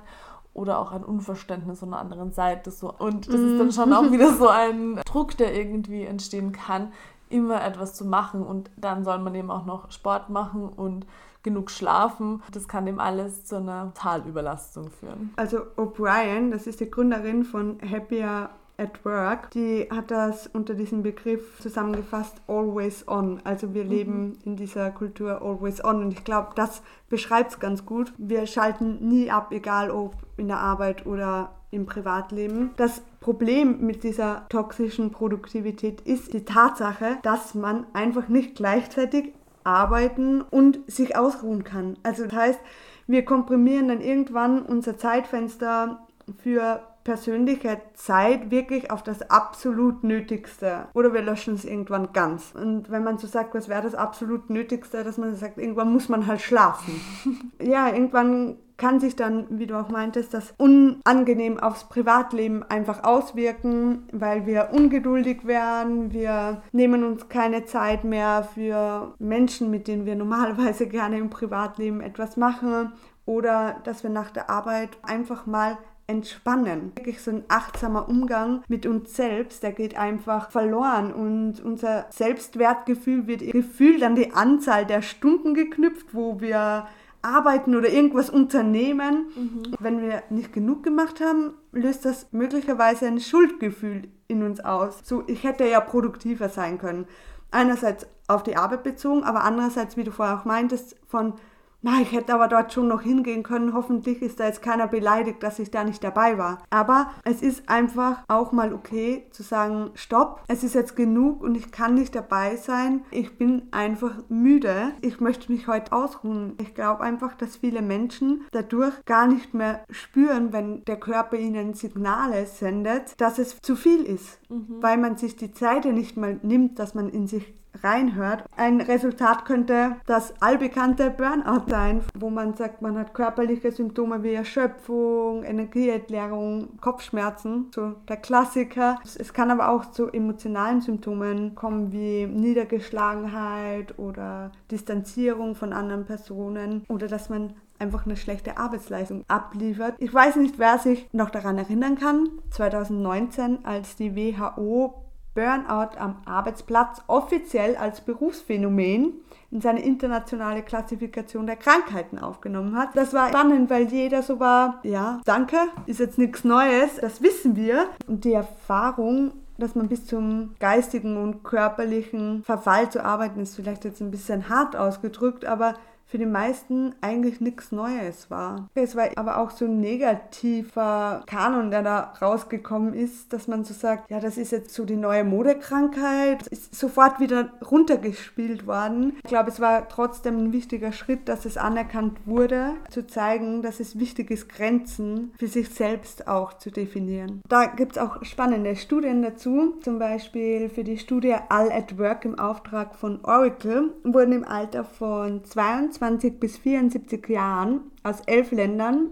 oder 0.54 0.78
auch 0.78 0.92
ein 0.92 1.04
Unverständnis 1.04 1.80
von 1.80 1.90
der 1.90 2.00
anderen 2.00 2.32
Seite 2.32 2.70
so. 2.70 2.92
Und 2.92 3.28
das 3.28 3.40
ist 3.40 3.58
dann 3.58 3.66
mhm. 3.66 3.72
schon 3.72 3.92
auch 3.92 4.12
wieder 4.12 4.32
so 4.34 4.48
ein 4.48 5.00
Druck, 5.04 5.36
der 5.36 5.54
irgendwie 5.54 6.04
entstehen 6.04 6.52
kann, 6.52 6.92
immer 7.28 7.64
etwas 7.64 7.94
zu 7.94 8.04
machen 8.04 8.42
und 8.42 8.70
dann 8.76 9.04
soll 9.04 9.18
man 9.18 9.34
eben 9.34 9.50
auch 9.50 9.64
noch 9.64 9.90
Sport 9.90 10.28
machen 10.28 10.68
und 10.68 11.06
genug 11.42 11.70
schlafen. 11.70 12.42
Das 12.52 12.68
kann 12.68 12.86
dem 12.86 13.00
alles 13.00 13.44
zu 13.44 13.56
einer 13.56 13.92
Talüberlastung 13.94 14.90
führen. 14.90 15.32
Also 15.36 15.58
O'Brien, 15.76 16.50
das 16.50 16.66
ist 16.66 16.80
die 16.80 16.90
Gründerin 16.90 17.44
von 17.44 17.78
Happier 17.80 18.50
at 18.76 19.04
Work, 19.04 19.50
die 19.50 19.88
hat 19.90 20.10
das 20.10 20.46
unter 20.46 20.74
diesem 20.74 21.02
Begriff 21.02 21.60
zusammengefasst, 21.60 22.40
always 22.46 23.06
on. 23.06 23.40
Also 23.44 23.74
wir 23.74 23.84
mhm. 23.84 23.90
leben 23.90 24.38
in 24.44 24.56
dieser 24.56 24.90
Kultur 24.90 25.42
always 25.42 25.84
on 25.84 26.02
und 26.02 26.12
ich 26.12 26.24
glaube, 26.24 26.50
das 26.54 26.82
beschreibt 27.08 27.52
es 27.52 27.60
ganz 27.60 27.86
gut. 27.86 28.12
Wir 28.18 28.46
schalten 28.46 29.08
nie 29.08 29.30
ab, 29.30 29.52
egal 29.52 29.90
ob 29.90 30.14
in 30.36 30.48
der 30.48 30.58
Arbeit 30.58 31.06
oder 31.06 31.52
im 31.70 31.86
Privatleben. 31.86 32.70
Das 32.76 33.02
Problem 33.20 33.80
mit 33.80 34.04
dieser 34.04 34.46
toxischen 34.48 35.10
Produktivität 35.10 36.00
ist 36.02 36.32
die 36.32 36.44
Tatsache, 36.44 37.18
dass 37.22 37.54
man 37.54 37.86
einfach 37.94 38.28
nicht 38.28 38.54
gleichzeitig 38.54 39.32
arbeiten 39.64 40.42
und 40.42 40.80
sich 40.86 41.16
ausruhen 41.16 41.64
kann. 41.64 41.96
Also 42.02 42.24
das 42.24 42.34
heißt, 42.34 42.60
wir 43.06 43.24
komprimieren 43.24 43.88
dann 43.88 44.00
irgendwann 44.00 44.62
unser 44.62 44.96
Zeitfenster 44.98 46.06
für 46.42 46.82
persönliche 47.04 47.80
Zeit 47.94 48.50
wirklich 48.50 48.90
auf 48.90 49.02
das 49.02 49.30
absolut 49.30 50.04
Nötigste. 50.04 50.88
Oder 50.94 51.12
wir 51.12 51.22
löschen 51.22 51.54
es 51.54 51.64
irgendwann 51.64 52.12
ganz. 52.12 52.52
Und 52.54 52.90
wenn 52.90 53.04
man 53.04 53.18
so 53.18 53.26
sagt, 53.26 53.54
was 53.54 53.68
wäre 53.68 53.82
das 53.82 53.94
absolut 53.94 54.50
Nötigste, 54.50 55.04
dass 55.04 55.18
man 55.18 55.34
sagt, 55.34 55.58
irgendwann 55.58 55.92
muss 55.92 56.08
man 56.08 56.26
halt 56.26 56.40
schlafen. 56.40 57.00
ja, 57.60 57.88
irgendwann 57.88 58.56
kann 58.82 58.98
sich 58.98 59.14
dann, 59.14 59.46
wie 59.48 59.68
du 59.68 59.78
auch 59.78 59.90
meintest, 59.90 60.34
das 60.34 60.54
unangenehm 60.58 61.60
aufs 61.60 61.84
Privatleben 61.84 62.64
einfach 62.64 63.04
auswirken, 63.04 64.08
weil 64.10 64.44
wir 64.46 64.70
ungeduldig 64.72 65.46
werden, 65.46 66.12
wir 66.12 66.62
nehmen 66.72 67.04
uns 67.04 67.28
keine 67.28 67.64
Zeit 67.64 68.02
mehr 68.02 68.48
für 68.54 69.14
Menschen, 69.20 69.70
mit 69.70 69.86
denen 69.86 70.04
wir 70.04 70.16
normalerweise 70.16 70.88
gerne 70.88 71.18
im 71.18 71.30
Privatleben 71.30 72.00
etwas 72.00 72.36
machen 72.36 72.92
oder 73.24 73.76
dass 73.84 74.02
wir 74.02 74.10
nach 74.10 74.30
der 74.32 74.50
Arbeit 74.50 74.90
einfach 75.02 75.46
mal 75.46 75.78
entspannen. 76.12 76.92
Wirklich 76.94 77.20
so 77.20 77.30
ein 77.30 77.44
achtsamer 77.48 78.08
Umgang 78.08 78.62
mit 78.68 78.86
uns 78.86 79.16
selbst, 79.16 79.62
der 79.62 79.72
geht 79.72 79.96
einfach 79.96 80.50
verloren 80.50 81.12
und 81.12 81.60
unser 81.64 82.06
Selbstwertgefühl 82.10 83.26
wird 83.26 83.40
gefühlt 83.50 84.02
an 84.02 84.14
die 84.14 84.32
Anzahl 84.32 84.86
der 84.86 85.02
Stunden 85.02 85.54
geknüpft, 85.54 86.14
wo 86.14 86.40
wir 86.40 86.86
arbeiten 87.22 87.74
oder 87.74 87.88
irgendwas 87.88 88.30
unternehmen. 88.30 89.26
Mhm. 89.34 89.62
Wenn 89.78 90.02
wir 90.02 90.22
nicht 90.30 90.52
genug 90.52 90.82
gemacht 90.82 91.20
haben, 91.20 91.54
löst 91.72 92.04
das 92.04 92.32
möglicherweise 92.32 93.06
ein 93.06 93.20
Schuldgefühl 93.20 94.08
in 94.28 94.42
uns 94.42 94.60
aus. 94.60 95.00
So, 95.04 95.22
ich 95.26 95.44
hätte 95.44 95.66
ja 95.66 95.80
produktiver 95.80 96.48
sein 96.48 96.78
können. 96.78 97.06
Einerseits 97.50 98.06
auf 98.28 98.42
die 98.42 98.56
Arbeit 98.56 98.82
bezogen, 98.82 99.24
aber 99.24 99.44
andererseits, 99.44 99.96
wie 99.96 100.04
du 100.04 100.10
vorher 100.10 100.38
auch 100.38 100.44
meintest, 100.44 100.96
von 101.06 101.34
na, 101.82 102.00
ich 102.00 102.12
hätte 102.12 102.32
aber 102.32 102.46
dort 102.46 102.72
schon 102.72 102.86
noch 102.86 103.02
hingehen 103.02 103.42
können. 103.42 103.74
Hoffentlich 103.74 104.22
ist 104.22 104.38
da 104.38 104.46
jetzt 104.46 104.62
keiner 104.62 104.86
beleidigt, 104.86 105.42
dass 105.42 105.58
ich 105.58 105.70
da 105.70 105.82
nicht 105.82 106.02
dabei 106.02 106.38
war. 106.38 106.62
Aber 106.70 107.10
es 107.24 107.42
ist 107.42 107.68
einfach 107.68 108.22
auch 108.28 108.52
mal 108.52 108.72
okay 108.72 109.26
zu 109.30 109.42
sagen, 109.42 109.90
stopp, 109.94 110.42
es 110.46 110.62
ist 110.62 110.74
jetzt 110.74 110.94
genug 110.94 111.42
und 111.42 111.56
ich 111.56 111.72
kann 111.72 111.94
nicht 111.94 112.14
dabei 112.14 112.56
sein. 112.56 113.04
Ich 113.10 113.36
bin 113.36 113.62
einfach 113.72 114.14
müde. 114.28 114.92
Ich 115.00 115.20
möchte 115.20 115.50
mich 115.50 115.66
heute 115.66 115.92
ausruhen. 115.92 116.54
Ich 116.60 116.74
glaube 116.74 117.02
einfach, 117.02 117.34
dass 117.34 117.56
viele 117.56 117.82
Menschen 117.82 118.44
dadurch 118.52 118.94
gar 119.04 119.26
nicht 119.26 119.52
mehr 119.52 119.84
spüren, 119.90 120.52
wenn 120.52 120.84
der 120.84 121.00
Körper 121.00 121.36
ihnen 121.36 121.74
Signale 121.74 122.46
sendet, 122.46 123.20
dass 123.20 123.40
es 123.40 123.60
zu 123.60 123.74
viel 123.74 124.02
ist, 124.04 124.38
mhm. 124.48 124.80
weil 124.80 124.98
man 124.98 125.16
sich 125.16 125.36
die 125.36 125.52
Zeit 125.52 125.84
nicht 125.84 126.16
mal 126.16 126.38
nimmt, 126.42 126.78
dass 126.78 126.94
man 126.94 127.08
in 127.08 127.26
sich 127.26 127.54
reinhört. 127.82 128.44
Ein 128.56 128.80
Resultat 128.80 129.44
könnte 129.44 129.96
das 130.06 130.34
allbekannte 130.40 131.10
Burnout 131.10 131.68
sein, 131.68 132.02
wo 132.18 132.30
man 132.30 132.54
sagt, 132.54 132.82
man 132.82 132.98
hat 132.98 133.14
körperliche 133.14 133.72
Symptome 133.72 134.22
wie 134.22 134.34
Erschöpfung, 134.34 135.44
Energieentleerung, 135.44 136.78
Kopfschmerzen, 136.80 137.70
so 137.74 137.94
der 138.08 138.16
Klassiker. 138.16 138.98
Es 139.18 139.32
kann 139.32 139.50
aber 139.50 139.70
auch 139.70 139.90
zu 139.90 140.08
emotionalen 140.08 140.80
Symptomen 140.80 141.54
kommen 141.54 141.92
wie 141.92 142.26
Niedergeschlagenheit 142.26 143.98
oder 143.98 144.52
Distanzierung 144.70 145.54
von 145.54 145.72
anderen 145.72 146.04
Personen 146.04 146.84
oder 146.88 147.06
dass 147.08 147.28
man 147.28 147.54
einfach 147.78 148.06
eine 148.06 148.16
schlechte 148.16 148.58
Arbeitsleistung 148.58 149.24
abliefert. 149.28 149.96
Ich 149.98 150.14
weiß 150.14 150.36
nicht, 150.36 150.58
wer 150.58 150.78
sich 150.78 151.08
noch 151.12 151.30
daran 151.30 151.58
erinnern 151.58 151.98
kann. 151.98 152.28
2019, 152.50 153.64
als 153.64 153.96
die 153.96 154.14
WHO 154.14 154.94
Burnout 155.34 155.96
am 155.98 156.16
Arbeitsplatz 156.26 157.02
offiziell 157.06 157.76
als 157.76 158.02
Berufsphänomen 158.02 159.14
in 159.50 159.60
seine 159.60 159.82
internationale 159.82 160.62
Klassifikation 160.62 161.46
der 161.46 161.56
Krankheiten 161.56 162.18
aufgenommen 162.18 162.76
hat. 162.76 162.90
Das 162.94 163.14
war 163.14 163.28
spannend, 163.28 163.70
weil 163.70 163.84
jeder 163.88 164.22
so 164.22 164.40
war, 164.40 164.80
ja, 164.82 165.20
danke, 165.24 165.56
ist 165.86 166.00
jetzt 166.00 166.18
nichts 166.18 166.44
Neues, 166.44 166.96
das 167.00 167.22
wissen 167.22 167.56
wir. 167.56 167.86
Und 168.06 168.24
die 168.24 168.32
Erfahrung, 168.32 169.32
dass 169.58 169.74
man 169.74 169.88
bis 169.88 170.06
zum 170.06 170.54
geistigen 170.58 171.16
und 171.16 171.44
körperlichen 171.44 172.42
Verfall 172.44 172.90
zu 172.90 173.04
arbeiten, 173.04 173.40
ist 173.40 173.56
vielleicht 173.56 173.84
jetzt 173.84 174.00
ein 174.00 174.10
bisschen 174.10 174.48
hart 174.48 174.76
ausgedrückt, 174.76 175.44
aber 175.44 175.74
für 176.12 176.18
die 176.18 176.26
meisten 176.26 176.94
eigentlich 177.00 177.40
nichts 177.40 177.72
Neues 177.72 178.30
war. 178.30 178.68
Es 178.74 178.94
war 178.94 179.08
aber 179.16 179.38
auch 179.38 179.50
so 179.50 179.64
ein 179.64 179.80
negativer 179.80 181.22
Kanon, 181.24 181.70
der 181.70 181.82
da 181.82 182.12
rausgekommen 182.20 182.92
ist, 182.92 183.32
dass 183.32 183.48
man 183.48 183.64
so 183.64 183.72
sagt, 183.72 184.10
ja, 184.10 184.20
das 184.20 184.36
ist 184.36 184.52
jetzt 184.52 184.74
so 184.74 184.84
die 184.84 184.96
neue 184.96 185.24
Modekrankheit, 185.24 186.46
ist 186.48 186.74
sofort 186.74 187.18
wieder 187.18 187.48
runtergespielt 187.64 188.66
worden. 188.66 189.14
Ich 189.24 189.30
glaube, 189.30 189.48
es 189.48 189.58
war 189.58 189.88
trotzdem 189.88 190.36
ein 190.36 190.52
wichtiger 190.52 190.92
Schritt, 190.92 191.30
dass 191.30 191.46
es 191.46 191.56
anerkannt 191.56 192.18
wurde, 192.26 192.74
zu 192.90 193.06
zeigen, 193.06 193.62
dass 193.62 193.80
es 193.80 193.98
wichtig 193.98 194.30
ist, 194.30 194.50
Grenzen 194.50 195.32
für 195.38 195.46
sich 195.46 195.70
selbst 195.70 196.28
auch 196.28 196.52
zu 196.58 196.70
definieren. 196.70 197.40
Da 197.48 197.64
gibt 197.64 197.92
es 197.92 197.98
auch 197.98 198.22
spannende 198.22 198.76
Studien 198.76 199.22
dazu, 199.22 199.78
zum 199.80 199.98
Beispiel 199.98 200.68
für 200.68 200.84
die 200.84 200.98
Studie 200.98 201.36
All 201.48 201.72
at 201.72 201.98
Work 201.98 202.26
im 202.26 202.38
Auftrag 202.38 202.96
von 202.96 203.24
Oracle 203.24 203.94
wurden 204.04 204.32
im 204.32 204.44
Alter 204.44 204.84
von 204.84 205.42
22 205.42 206.01
25 206.02 206.40
bis 206.40 206.58
74 206.58 207.28
Jahren 207.28 207.92
aus 208.02 208.22
elf 208.26 208.50
Ländern 208.50 209.10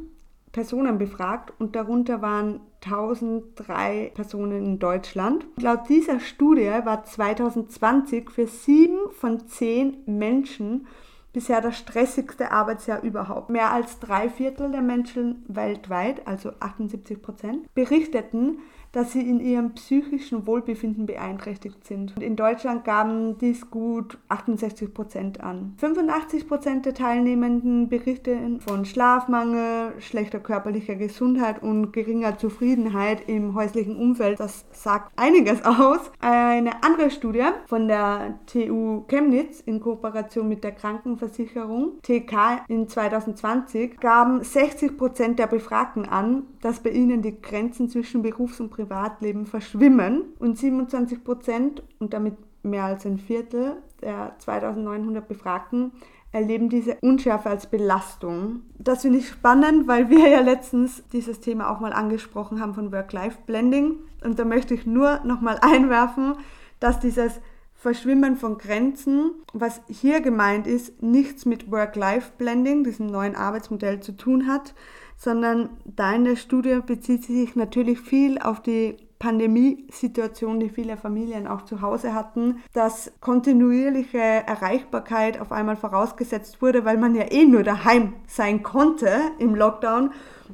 Personen 0.50 0.98
befragt 0.98 1.53
und 1.61 1.76
darunter 1.76 2.20
waren 2.20 2.59
1003 2.85 4.11
Personen 4.12 4.64
in 4.64 4.79
Deutschland. 4.81 5.46
Laut 5.61 5.88
dieser 5.88 6.18
Studie 6.18 6.72
war 6.85 7.05
2020 7.05 8.33
für 8.33 8.48
sieben 8.48 8.98
von 9.12 9.46
zehn 9.46 9.98
Menschen 10.07 10.88
bisher 11.33 11.61
das 11.61 11.79
stressigste 11.79 12.50
Arbeitsjahr 12.50 13.05
überhaupt. 13.05 13.50
Mehr 13.50 13.72
als 13.72 14.00
drei 14.00 14.29
Viertel 14.29 14.72
der 14.72 14.83
Menschen 14.83 15.44
weltweit, 15.46 16.26
also 16.26 16.50
78 16.59 17.22
Prozent, 17.22 17.72
berichteten, 17.72 18.59
dass 18.92 19.12
sie 19.12 19.20
in 19.20 19.40
ihrem 19.40 19.72
psychischen 19.72 20.46
Wohlbefinden 20.46 21.07
beeinträchtigt 21.07 21.87
sind. 21.87 22.16
Und 22.16 22.22
in 22.22 22.37
Deutschland 22.37 22.85
gaben 22.85 23.38
dies 23.38 23.70
gut 23.70 24.18
68 24.29 24.92
Prozent 24.92 25.40
an. 25.40 25.74
85 25.79 26.48
Prozent 26.48 26.87
der 26.87 26.94
Teilnehmenden 26.94 27.88
berichten 27.88 28.61
von 28.61 28.85
Schlafmangel, 28.85 29.94
schlechter 30.00 30.40
körperlicher 30.40 30.96
Gesundheit 30.96 31.62
und 31.62 31.92
geringer 31.92 32.38
Zufriedenheit 32.38 33.29
im 33.29 33.55
häuslichen 33.55 33.96
Umfeld. 33.96 34.40
Das 34.40 34.64
sagt 34.72 35.12
einiges 35.16 35.64
aus. 35.64 36.11
Eine 36.20 36.83
andere 36.83 37.11
Studie 37.11 37.46
von 37.66 37.88
der 37.88 38.38
TU 38.46 39.05
Chemnitz 39.09 39.61
in 39.61 39.81
Kooperation 39.81 40.48
mit 40.48 40.64
der 40.64 40.72
Krankenversicherung 40.72 42.00
TK 42.03 42.64
in 42.68 42.88
2020 42.88 43.98
gaben 44.00 44.42
60 44.42 44.96
Prozent 44.96 45.38
der 45.38 45.46
Befragten 45.46 46.07
an, 46.07 46.44
dass 46.61 46.81
bei 46.81 46.90
ihnen 46.90 47.22
die 47.22 47.40
Grenzen 47.40 47.88
zwischen 47.88 48.22
Berufs- 48.22 48.61
und 48.61 48.70
Privatleben 48.80 49.46
verschwimmen 49.46 50.22
und 50.38 50.56
27 50.56 51.22
Prozent 51.22 51.82
und 51.98 52.14
damit 52.14 52.34
mehr 52.62 52.84
als 52.84 53.04
ein 53.04 53.18
Viertel 53.18 53.76
der 54.00 54.34
2900 54.38 55.28
Befragten 55.28 55.92
erleben 56.32 56.70
diese 56.70 56.96
Unschärfe 57.02 57.50
als 57.50 57.66
Belastung. 57.66 58.62
Das 58.78 59.02
finde 59.02 59.18
ich 59.18 59.28
spannend, 59.28 59.86
weil 59.86 60.08
wir 60.08 60.28
ja 60.28 60.40
letztens 60.40 61.02
dieses 61.12 61.40
Thema 61.40 61.70
auch 61.70 61.80
mal 61.80 61.92
angesprochen 61.92 62.60
haben 62.60 62.74
von 62.74 62.92
Work-Life-Blending. 62.92 63.98
Und 64.24 64.38
da 64.38 64.44
möchte 64.44 64.72
ich 64.72 64.86
nur 64.86 65.20
nochmal 65.24 65.58
einwerfen, 65.60 66.36
dass 66.78 67.00
dieses 67.00 67.40
Verschwimmen 67.74 68.36
von 68.36 68.58
Grenzen, 68.58 69.32
was 69.52 69.82
hier 69.88 70.20
gemeint 70.20 70.66
ist, 70.66 71.02
nichts 71.02 71.44
mit 71.44 71.70
Work-Life-Blending, 71.70 72.84
diesem 72.84 73.06
neuen 73.06 73.34
Arbeitsmodell 73.34 74.00
zu 74.00 74.16
tun 74.16 74.46
hat, 74.46 74.74
sondern 75.20 75.68
deine 75.85 76.35
Studie 76.37 76.80
bezieht 76.85 77.24
sich 77.24 77.54
natürlich 77.54 78.00
viel 78.00 78.38
auf 78.38 78.62
die 78.62 78.96
Pandemiesituation, 79.18 80.61
die 80.61 80.70
viele 80.70 80.96
Familien 80.96 81.46
auch 81.46 81.66
zu 81.66 81.83
Hause 81.83 82.14
hatten, 82.14 82.62
dass 82.72 83.12
kontinuierliche 83.20 84.18
Erreichbarkeit 84.18 85.38
auf 85.38 85.52
einmal 85.52 85.76
vorausgesetzt 85.76 86.62
wurde, 86.62 86.87
weil 86.87 86.96
man 86.96 87.14
ja 87.14 87.30
eh 87.30 87.44
nur 87.44 87.62
daheim 87.62 88.14
sein 88.26 88.62
konnte 88.62 89.11
im 89.38 89.54
Lockdown. 89.54 90.12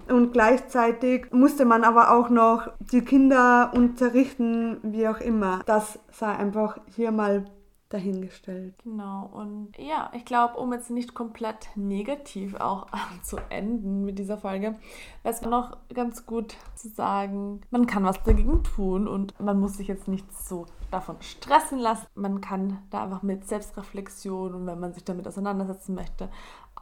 Und 0.08 0.32
gleichzeitig 0.32 1.28
musste 1.30 1.64
man 1.64 1.84
aber 1.84 2.10
auch 2.10 2.28
noch 2.28 2.68
die 2.80 3.02
Kinder 3.02 3.70
unterrichten, 3.72 4.78
wie 4.82 5.06
auch 5.06 5.20
immer. 5.20 5.60
Das 5.64 6.00
sei 6.10 6.26
einfach 6.26 6.78
hier 6.96 7.12
mal 7.12 7.44
dahingestellt. 7.88 8.74
Genau, 8.82 9.30
und 9.32 9.72
ja, 9.78 10.10
ich 10.14 10.24
glaube, 10.24 10.58
um 10.58 10.72
jetzt 10.72 10.90
nicht 10.90 11.14
komplett 11.14 11.68
negativ 11.76 12.54
auch 12.56 12.86
zu 13.22 13.36
enden 13.48 14.04
mit 14.04 14.18
dieser 14.18 14.38
Folge, 14.38 14.74
wäre 15.22 15.34
es 15.34 15.42
noch 15.42 15.76
ganz 15.94 16.26
gut 16.26 16.56
zu 16.74 16.88
sagen, 16.88 17.60
man 17.70 17.86
kann 17.86 18.04
was 18.04 18.22
dagegen 18.22 18.64
tun 18.64 19.06
und 19.06 19.38
man 19.40 19.60
muss 19.60 19.76
sich 19.76 19.88
jetzt 19.88 20.08
nicht 20.08 20.26
so 20.36 20.66
davon 20.90 21.16
stressen 21.20 21.78
lassen. 21.78 22.06
Man 22.14 22.40
kann 22.40 22.78
da 22.90 23.04
einfach 23.04 23.22
mit 23.22 23.46
Selbstreflexion 23.46 24.54
und 24.54 24.66
wenn 24.66 24.80
man 24.80 24.92
sich 24.92 25.04
damit 25.04 25.26
auseinandersetzen 25.26 25.94
möchte, 25.94 26.28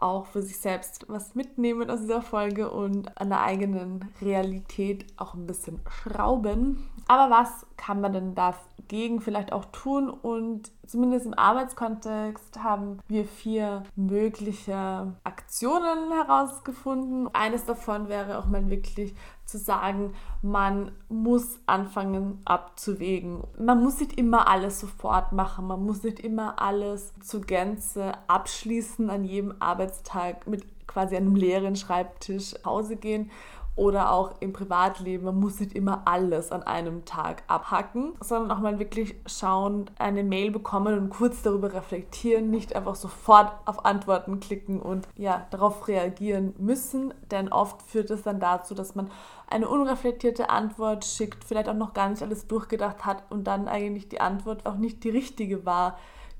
auch 0.04 0.26
für 0.26 0.42
sich 0.42 0.58
selbst 0.58 1.06
was 1.08 1.34
mitnehmen 1.34 1.90
aus 1.90 2.00
dieser 2.00 2.20
Folge 2.20 2.70
und 2.70 3.18
an 3.18 3.30
der 3.30 3.40
eigenen 3.40 4.08
Realität 4.20 5.06
auch 5.16 5.34
ein 5.34 5.46
bisschen 5.46 5.80
schrauben. 5.88 6.90
Aber 7.08 7.34
was 7.34 7.66
kann 7.76 8.00
man 8.02 8.12
denn 8.12 8.34
dagegen 8.34 9.20
vielleicht 9.20 9.52
auch 9.52 9.64
tun? 9.66 10.10
Und 10.10 10.70
zumindest 10.86 11.26
im 11.26 11.34
Arbeitskontext 11.34 12.62
haben 12.62 12.98
wir 13.08 13.24
vier 13.24 13.82
mögliche 13.96 15.14
Aktionen 15.24 16.12
herausgefunden. 16.12 17.28
Eines 17.34 17.64
davon 17.64 18.08
wäre 18.08 18.38
auch 18.38 18.46
mal 18.46 18.68
wirklich 18.68 19.14
zu 19.44 19.58
sagen, 19.58 20.14
man 20.42 20.92
muss 21.08 21.60
anfangen 21.66 22.40
abzuwägen. 22.44 23.44
Man 23.58 23.82
muss 23.82 24.00
nicht 24.00 24.18
immer 24.18 24.48
alles 24.48 24.80
sofort 24.80 25.32
machen, 25.32 25.66
man 25.66 25.84
muss 25.84 26.02
nicht 26.02 26.20
immer 26.20 26.60
alles 26.60 27.12
zur 27.20 27.42
Gänze 27.42 28.12
abschließen 28.26 29.10
an 29.10 29.24
jedem 29.24 29.54
Arbeitstag 29.60 30.46
mit 30.46 30.64
quasi 30.86 31.16
einem 31.16 31.36
leeren 31.36 31.76
Schreibtisch 31.76 32.54
nach 32.54 32.64
Hause 32.64 32.96
gehen 32.96 33.30
oder 33.76 34.12
auch 34.12 34.34
im 34.40 34.52
Privatleben. 34.52 35.24
Man 35.24 35.40
muss 35.40 35.58
nicht 35.58 35.72
immer 35.72 36.02
alles 36.04 36.52
an 36.52 36.62
einem 36.62 37.04
Tag 37.04 37.42
abhacken, 37.48 38.14
sondern 38.20 38.50
auch 38.56 38.60
mal 38.60 38.78
wirklich 38.78 39.16
schauen, 39.26 39.90
eine 39.98 40.22
Mail 40.22 40.50
bekommen 40.50 40.96
und 40.98 41.10
kurz 41.10 41.42
darüber 41.42 41.72
reflektieren, 41.72 42.50
nicht 42.50 42.76
einfach 42.76 42.94
sofort 42.94 43.52
auf 43.64 43.84
Antworten 43.84 44.38
klicken 44.38 44.80
und 44.80 45.08
ja, 45.16 45.46
darauf 45.50 45.88
reagieren 45.88 46.54
müssen, 46.58 47.12
denn 47.30 47.50
oft 47.50 47.82
führt 47.82 48.10
es 48.10 48.22
dann 48.22 48.38
dazu, 48.38 48.74
dass 48.74 48.94
man 48.94 49.10
eine 49.48 49.68
unreflektierte 49.68 50.50
Antwort 50.50 51.04
schickt, 51.04 51.44
vielleicht 51.44 51.68
auch 51.68 51.74
noch 51.74 51.94
gar 51.94 52.08
nicht 52.08 52.22
alles 52.22 52.46
durchgedacht 52.46 53.04
hat 53.04 53.24
und 53.30 53.44
dann 53.44 53.68
eigentlich 53.68 54.08
die 54.08 54.20
Antwort 54.20 54.66
auch 54.66 54.76
nicht 54.76 55.02
die 55.04 55.10
richtige 55.10 55.66
war, 55.66 55.98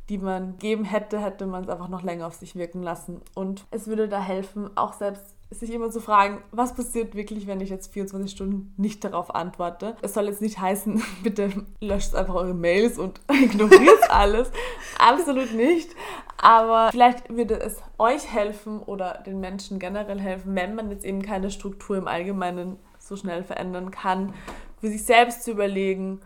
die 0.09 0.18
man 0.18 0.59
geben 0.59 0.85
hätte, 0.85 1.18
hätte 1.18 1.47
man 1.47 1.64
es 1.64 1.68
einfach 1.70 1.88
noch 1.88 2.03
länger 2.03 2.27
auf 2.27 2.35
sich 2.35 2.57
wirken 2.57 2.83
lassen. 2.83 3.23
Und 3.35 3.64
es 3.70 3.87
würde 3.87 4.09
da 4.09 4.20
helfen, 4.20 4.70
auch 4.77 4.92
selbst 4.92 5.34
sich 5.50 5.70
immer 5.70 5.90
zu 5.90 6.00
fragen, 6.00 6.42
was 6.50 6.74
passiert 6.74 7.14
wirklich, 7.14 7.46
wenn 7.46 7.61
ich 7.61 7.70
jetzt 7.70 7.92
24 7.92 8.30
Stunden 8.30 8.74
nicht 8.76 9.04
darauf 9.04 9.35
antworte. 9.35 9.96
Es 10.02 10.14
soll 10.14 10.26
jetzt 10.26 10.42
nicht 10.42 10.59
heißen, 10.59 11.02
bitte 11.22 11.66
löscht 11.80 12.14
einfach 12.14 12.35
eure 12.35 12.54
Mails 12.54 12.98
und 12.98 13.20
ignoriert 13.30 14.02
alles. 14.11 14.50
Absolut 14.98 15.52
nicht. 15.52 15.90
Aber 16.38 16.90
vielleicht 16.90 17.35
würde 17.35 17.61
es 17.61 17.78
euch 17.98 18.33
helfen 18.33 18.80
oder 18.80 19.22
den 19.26 19.40
Menschen 19.40 19.78
generell 19.78 20.20
helfen, 20.20 20.54
wenn 20.54 20.74
man 20.74 20.90
jetzt 20.90 21.04
eben 21.04 21.22
keine 21.22 21.50
Struktur 21.50 21.96
im 21.96 22.09
Allgemeinen 22.09 22.78
so 22.98 23.16
schnell 23.16 23.44
verändern 23.44 23.90
kann, 23.90 24.35
für 24.80 24.88
sich 24.88 25.04
selbst 25.04 25.44
zu 25.44 25.52
überlegen, 25.52 26.20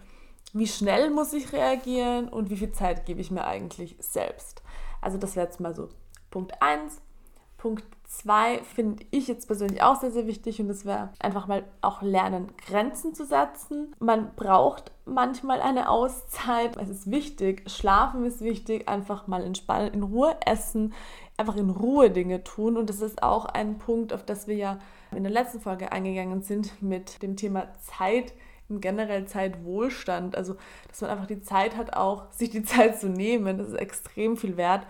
wie 0.53 0.67
schnell 0.67 1.11
muss 1.11 1.33
ich 1.33 1.53
reagieren 1.53 2.29
und 2.29 2.51
wie 2.51 2.57
viel 2.57 2.73
Zeit 2.73 3.05
gebe 3.05 3.21
ich 3.21 3.31
mir 3.31 3.45
eigentlich 3.45 3.97
selbst. 3.99 4.63
Also 5.01 5.19
das 5.19 5.37
wäre 5.37 5.47
jetzt 5.47 5.61
mal 5.61 5.75
so 5.75 5.89
Punkt 6.31 6.61
1. 6.63 7.01
Punkt 7.59 7.85
2 8.09 8.59
finde 8.65 9.05
ich 9.11 9.29
jetzt 9.29 9.47
persönlich 9.47 9.83
auch 9.83 10.01
sehr, 10.01 10.11
sehr 10.11 10.27
wichtig 10.27 10.61
und 10.61 10.69
das 10.69 10.85
wäre 10.85 11.11
einfach 11.21 11.47
mal 11.47 11.63
auch 11.83 12.01
lernen, 12.03 12.49
Grenzen 12.67 13.15
zu 13.15 13.25
setzen. 13.25 13.95
Man 13.99 14.35
braucht 14.35 14.93
manchmal 15.05 15.61
eine 15.61 15.91
Auszeit. 15.91 16.77
Es 16.79 16.89
ist 16.89 17.11
wichtig, 17.11 17.71
schlafen 17.71 18.25
ist 18.25 18.41
wichtig, 18.41 18.89
einfach 18.89 19.27
mal 19.27 19.45
entspannen, 19.45 19.93
in 19.93 20.03
Ruhe 20.03 20.37
essen, 20.45 20.95
einfach 21.37 21.57
in 21.57 21.71
Ruhe 21.71 22.11
Dinge 22.11 22.43
tun 22.43 22.79
und 22.79 22.89
das 22.89 23.03
ist 23.03 23.23
auch 23.23 23.45
ein 23.45 23.79
Punkt, 23.79 24.13
auf 24.15 24.25
das 24.25 24.49
wir 24.49 24.57
ja 24.57 24.79
in 25.15 25.23
der 25.23 25.33
letzten 25.33 25.61
Folge 25.61 25.93
eingegangen 25.93 26.43
sind 26.43 26.83
mit 26.83 27.23
dem 27.23 27.37
Thema 27.37 27.69
Zeit 27.79 28.33
generell 28.71 29.27
Zeitwohlstand. 29.27 30.37
Also, 30.37 30.57
dass 30.89 31.01
man 31.01 31.11
einfach 31.11 31.27
die 31.27 31.41
Zeit 31.41 31.77
hat, 31.77 31.97
auch 31.97 32.31
sich 32.33 32.51
die 32.51 32.63
Zeit 32.63 33.01
zu 33.01 33.09
nehmen. 33.09 33.59
Das 33.59 33.69
ist 33.69 33.79
extrem 33.79 34.37
viel 34.37 34.57
wert. 34.57 34.87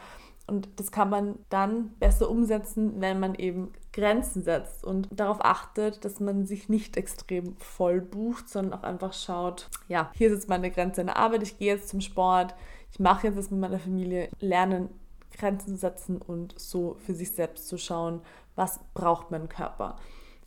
Und 0.49 0.69
das 0.77 0.91
kann 0.91 1.11
man 1.11 1.39
dann 1.51 1.91
besser 1.99 2.31
umsetzen, 2.31 3.01
wenn 3.01 3.21
man 3.21 3.35
eben 3.35 3.73
Grenzen 3.93 4.43
setzt 4.43 4.83
und 4.83 5.09
darauf 5.11 5.45
achtet, 5.45 6.05
dass 6.07 6.21
man 6.21 6.47
sich 6.47 6.71
nicht 6.71 6.97
extrem 6.97 7.55
voll 7.59 8.01
bucht, 8.01 8.49
sondern 8.49 8.81
auch 8.81 8.83
einfach 8.83 9.13
schaut, 9.13 9.69
ja, 9.89 10.11
hier 10.15 10.29
ist 10.29 10.35
jetzt 10.35 10.49
meine 10.49 10.71
Grenze 10.71 11.03
in 11.03 11.09
der 11.09 11.19
Arbeit, 11.19 11.43
ich 11.43 11.59
gehe 11.59 11.75
jetzt 11.75 11.91
zum 11.91 12.01
Sport, 12.01 12.55
ich 12.91 12.99
mache 12.99 13.27
jetzt 13.27 13.37
das 13.37 13.51
mit 13.51 13.61
meiner 13.61 13.79
Familie, 13.79 14.31
lernen 14.41 14.89
Grenzen 15.37 15.75
zu 15.75 15.77
setzen 15.77 16.17
und 16.17 16.59
so 16.59 16.97
für 17.05 17.15
sich 17.15 17.33
selbst 17.33 17.69
zu 17.69 17.77
schauen, 17.77 18.23
was 18.57 18.81
braucht 18.95 19.31
mein 19.31 19.51
Körper. 19.51 19.97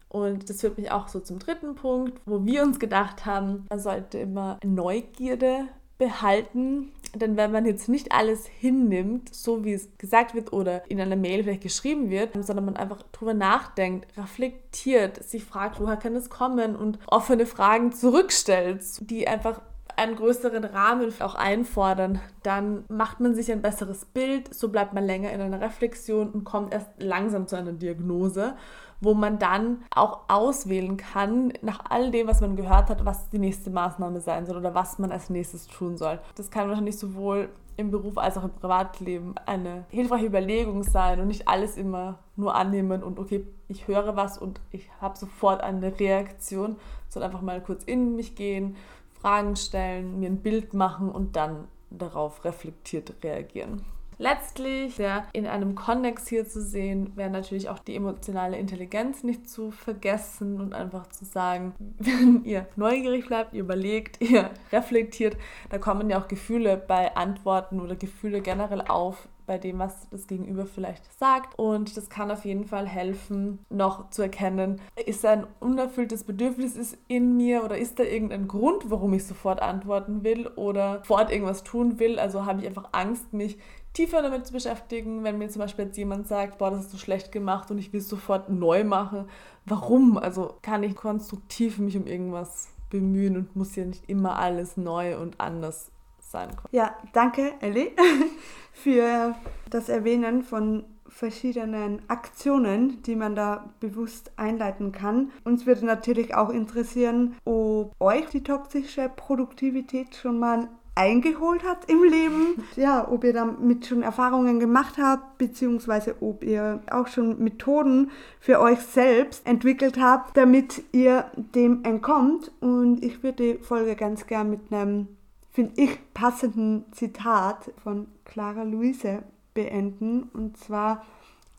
Und 0.09 0.49
das 0.49 0.61
führt 0.61 0.77
mich 0.77 0.91
auch 0.91 1.07
so 1.07 1.19
zum 1.19 1.39
dritten 1.39 1.75
Punkt, 1.75 2.19
wo 2.25 2.43
wir 2.43 2.63
uns 2.63 2.79
gedacht 2.79 3.25
haben, 3.25 3.65
man 3.69 3.79
sollte 3.79 4.17
immer 4.17 4.59
Neugierde 4.63 5.67
behalten. 6.01 6.91
Denn 7.13 7.37
wenn 7.37 7.51
man 7.51 7.65
jetzt 7.65 7.87
nicht 7.87 8.11
alles 8.11 8.47
hinnimmt, 8.47 9.35
so 9.35 9.63
wie 9.63 9.73
es 9.73 9.89
gesagt 9.99 10.33
wird 10.33 10.51
oder 10.51 10.89
in 10.89 10.99
einer 10.99 11.15
Mail 11.15 11.43
vielleicht 11.43 11.61
geschrieben 11.61 12.09
wird, 12.09 12.33
sondern 12.43 12.65
man 12.65 12.75
einfach 12.75 13.03
drüber 13.11 13.35
nachdenkt, 13.35 14.07
reflektiert, 14.17 15.23
sich 15.23 15.43
fragt, 15.43 15.79
woher 15.79 15.97
kann 15.97 16.15
es 16.15 16.31
kommen 16.31 16.75
und 16.75 16.97
offene 17.05 17.45
Fragen 17.45 17.91
zurückstellt, 17.91 18.81
die 19.01 19.27
einfach 19.27 19.61
einen 20.01 20.15
größeren 20.15 20.63
Rahmen 20.63 21.13
auch 21.19 21.35
einfordern, 21.35 22.19
dann 22.43 22.85
macht 22.89 23.19
man 23.19 23.35
sich 23.35 23.51
ein 23.51 23.61
besseres 23.61 24.05
Bild, 24.05 24.53
so 24.53 24.69
bleibt 24.69 24.93
man 24.93 25.05
länger 25.05 25.31
in 25.31 25.41
einer 25.41 25.61
Reflexion 25.61 26.29
und 26.29 26.43
kommt 26.43 26.73
erst 26.73 26.89
langsam 26.97 27.47
zu 27.47 27.55
einer 27.55 27.73
Diagnose 27.73 28.55
wo 29.01 29.15
man 29.15 29.39
dann 29.39 29.83
auch 29.93 30.19
auswählen 30.27 30.95
kann, 30.95 31.51
nach 31.61 31.83
all 31.89 32.11
dem, 32.11 32.27
was 32.27 32.39
man 32.39 32.55
gehört 32.55 32.89
hat, 32.89 33.03
was 33.03 33.29
die 33.29 33.39
nächste 33.39 33.71
Maßnahme 33.71 34.21
sein 34.21 34.45
soll 34.45 34.57
oder 34.57 34.75
was 34.75 34.99
man 34.99 35.11
als 35.11 35.29
nächstes 35.29 35.67
tun 35.67 35.97
soll. 35.97 36.19
Das 36.35 36.51
kann 36.51 36.69
wahrscheinlich 36.69 36.97
sowohl 36.97 37.49
im 37.77 37.89
Beruf 37.89 38.17
als 38.17 38.37
auch 38.37 38.43
im 38.43 38.51
Privatleben 38.51 39.33
eine 39.45 39.85
hilfreiche 39.89 40.27
Überlegung 40.27 40.83
sein 40.83 41.19
und 41.19 41.27
nicht 41.27 41.47
alles 41.47 41.77
immer 41.77 42.19
nur 42.35 42.53
annehmen 42.53 43.01
und 43.01 43.17
okay, 43.17 43.47
ich 43.67 43.87
höre 43.87 44.15
was 44.15 44.37
und 44.37 44.61
ich 44.71 44.89
habe 45.01 45.17
sofort 45.17 45.61
eine 45.61 45.99
Reaktion, 45.99 46.75
sondern 47.09 47.31
einfach 47.31 47.41
mal 47.41 47.61
kurz 47.61 47.83
in 47.83 48.15
mich 48.15 48.35
gehen, 48.35 48.75
Fragen 49.21 49.55
stellen, 49.55 50.19
mir 50.19 50.29
ein 50.29 50.41
Bild 50.41 50.73
machen 50.73 51.09
und 51.09 51.35
dann 51.35 51.67
darauf 51.91 52.43
reflektiert 52.43 53.13
reagieren. 53.23 53.83
Letztlich, 54.17 54.95
sehr 54.95 55.25
in 55.33 55.47
einem 55.47 55.73
Kontext 55.73 56.29
hier 56.29 56.47
zu 56.47 56.61
sehen, 56.61 57.11
wäre 57.15 57.31
natürlich 57.31 57.69
auch 57.69 57.79
die 57.79 57.95
emotionale 57.95 58.55
Intelligenz 58.55 59.23
nicht 59.23 59.49
zu 59.49 59.71
vergessen 59.71 60.61
und 60.61 60.75
einfach 60.75 61.07
zu 61.07 61.25
sagen, 61.25 61.73
wenn 61.97 62.43
ihr 62.45 62.67
neugierig 62.75 63.25
bleibt, 63.25 63.53
ihr 63.53 63.61
überlegt, 63.61 64.21
ihr 64.21 64.51
reflektiert, 64.71 65.37
da 65.69 65.79
kommen 65.79 66.07
ja 66.11 66.21
auch 66.21 66.27
Gefühle 66.27 66.77
bei 66.77 67.15
Antworten 67.15 67.79
oder 67.79 67.95
Gefühle 67.95 68.41
generell 68.41 68.81
auf, 68.81 69.27
bei 69.45 69.57
dem, 69.57 69.79
was 69.79 70.09
das 70.09 70.27
Gegenüber 70.27 70.65
vielleicht 70.65 71.03
sagt. 71.19 71.57
Und 71.57 71.95
das 71.97 72.09
kann 72.09 72.31
auf 72.31 72.45
jeden 72.45 72.65
Fall 72.65 72.87
helfen, 72.87 73.59
noch 73.69 74.09
zu 74.09 74.21
erkennen, 74.21 74.81
ist 75.05 75.25
ein 75.25 75.45
unerfülltes 75.59 76.23
Bedürfnis 76.23 76.97
in 77.07 77.37
mir 77.37 77.63
oder 77.63 77.77
ist 77.77 77.99
da 77.99 78.03
irgendein 78.03 78.47
Grund, 78.47 78.89
warum 78.89 79.13
ich 79.13 79.25
sofort 79.25 79.61
antworten 79.61 80.23
will 80.23 80.47
oder 80.47 80.99
sofort 80.99 81.31
irgendwas 81.31 81.63
tun 81.63 81.99
will. 81.99 82.19
Also 82.19 82.45
habe 82.45 82.61
ich 82.61 82.67
einfach 82.67 82.89
Angst, 82.91 83.33
mich 83.33 83.57
tiefer 83.93 84.21
damit 84.21 84.47
zu 84.47 84.53
beschäftigen, 84.53 85.23
wenn 85.23 85.37
mir 85.37 85.49
zum 85.49 85.61
Beispiel 85.61 85.85
jetzt 85.85 85.97
jemand 85.97 86.27
sagt, 86.27 86.57
boah, 86.57 86.71
das 86.71 86.79
hast 86.81 86.93
du 86.93 86.97
schlecht 86.97 87.31
gemacht 87.31 87.71
und 87.71 87.77
ich 87.77 87.91
will 87.91 87.99
es 87.99 88.09
sofort 88.09 88.49
neu 88.49 88.83
machen. 88.83 89.25
Warum? 89.65 90.17
Also 90.17 90.55
kann 90.61 90.83
ich 90.83 90.95
konstruktiv 90.95 91.77
mich 91.79 91.97
um 91.97 92.07
irgendwas 92.07 92.69
bemühen 92.89 93.37
und 93.37 93.55
muss 93.55 93.75
ja 93.75 93.85
nicht 93.85 94.09
immer 94.09 94.37
alles 94.37 94.77
neu 94.77 95.17
und 95.17 95.39
anders 95.39 95.91
sein 96.31 96.49
können. 96.49 96.69
Ja, 96.71 96.95
danke, 97.13 97.53
Ellie, 97.59 97.91
für 98.73 99.35
das 99.69 99.89
Erwähnen 99.89 100.43
von 100.43 100.85
verschiedenen 101.07 102.01
Aktionen, 102.07 103.03
die 103.03 103.15
man 103.15 103.35
da 103.35 103.69
bewusst 103.79 104.31
einleiten 104.37 104.91
kann. 104.91 105.31
Uns 105.43 105.65
würde 105.65 105.85
natürlich 105.85 106.33
auch 106.33 106.49
interessieren, 106.49 107.35
ob 107.45 107.93
euch 107.99 108.27
die 108.29 108.43
toxische 108.43 109.09
Produktivität 109.13 110.15
schon 110.15 110.39
mal 110.39 110.69
eingeholt 110.95 111.63
hat 111.63 111.89
im 111.89 112.03
Leben. 112.03 112.63
Ja, 112.75 113.07
ob 113.09 113.23
ihr 113.23 113.33
damit 113.33 113.85
schon 113.85 114.01
Erfahrungen 114.01 114.59
gemacht 114.59 114.95
habt, 114.97 115.37
beziehungsweise 115.37 116.15
ob 116.21 116.43
ihr 116.43 116.79
auch 116.89 117.07
schon 117.07 117.43
Methoden 117.43 118.11
für 118.39 118.59
euch 118.59 118.79
selbst 118.79 119.45
entwickelt 119.45 119.99
habt, 119.99 120.35
damit 120.37 120.83
ihr 120.93 121.25
dem 121.35 121.83
entkommt. 121.83 122.51
Und 122.61 123.03
ich 123.03 123.23
würde 123.23 123.55
die 123.55 123.63
Folge 123.63 123.95
ganz 123.95 124.25
gern 124.25 124.49
mit 124.49 124.71
einem, 124.71 125.09
finde 125.51 125.81
ich, 125.81 125.99
passenden 126.13 126.85
Zitat 126.91 127.71
von 127.83 128.07
Clara 128.25 128.63
Luise 128.63 129.23
beenden. 129.53 130.23
Und 130.33 130.57
zwar, 130.57 131.05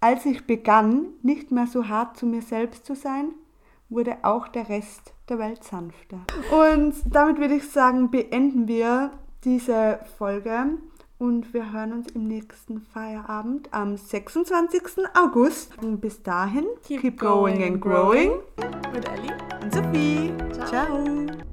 als 0.01 0.27
ich 0.27 0.47
begann, 0.47 1.07
nicht 1.23 1.51
mehr 1.51 1.67
so 1.67 1.89
hart 1.89 2.17
zu 2.17 2.27
mir 2.27 2.43
selbst 2.43 2.87
zu 2.87 2.95
sein, 2.95 3.33
wurde 3.89 4.17
auch 4.23 4.49
der 4.49 4.69
Rest 4.69 5.13
der 5.29 5.39
Welt 5.39 5.63
sanfter. 5.63 6.21
Und 6.51 6.95
damit 7.07 7.39
würde 7.39 7.57
ich 7.57 7.69
sagen, 7.69 8.11
beenden 8.11 8.67
wir 8.67 9.13
diese 9.45 10.01
Folge 10.17 10.79
und 11.23 11.55
wir 11.55 11.73
hören 11.73 11.93
uns 11.93 12.11
im 12.13 12.27
nächsten 12.27 12.81
Feierabend 12.81 13.69
am 13.73 13.97
26. 13.97 14.83
August. 15.15 15.79
Und 15.81 16.01
bis 16.01 16.21
dahin, 16.23 16.65
keep, 16.83 17.01
keep 17.01 17.21
going, 17.21 17.59
going, 17.59 17.73
and 17.73 17.81
growing. 17.81 18.33
Mit 18.93 19.09
Ellie 19.09 19.37
und 19.63 19.73
Sophie. 19.73 20.33
Ciao. 20.53 20.67
Ciao. 20.67 21.52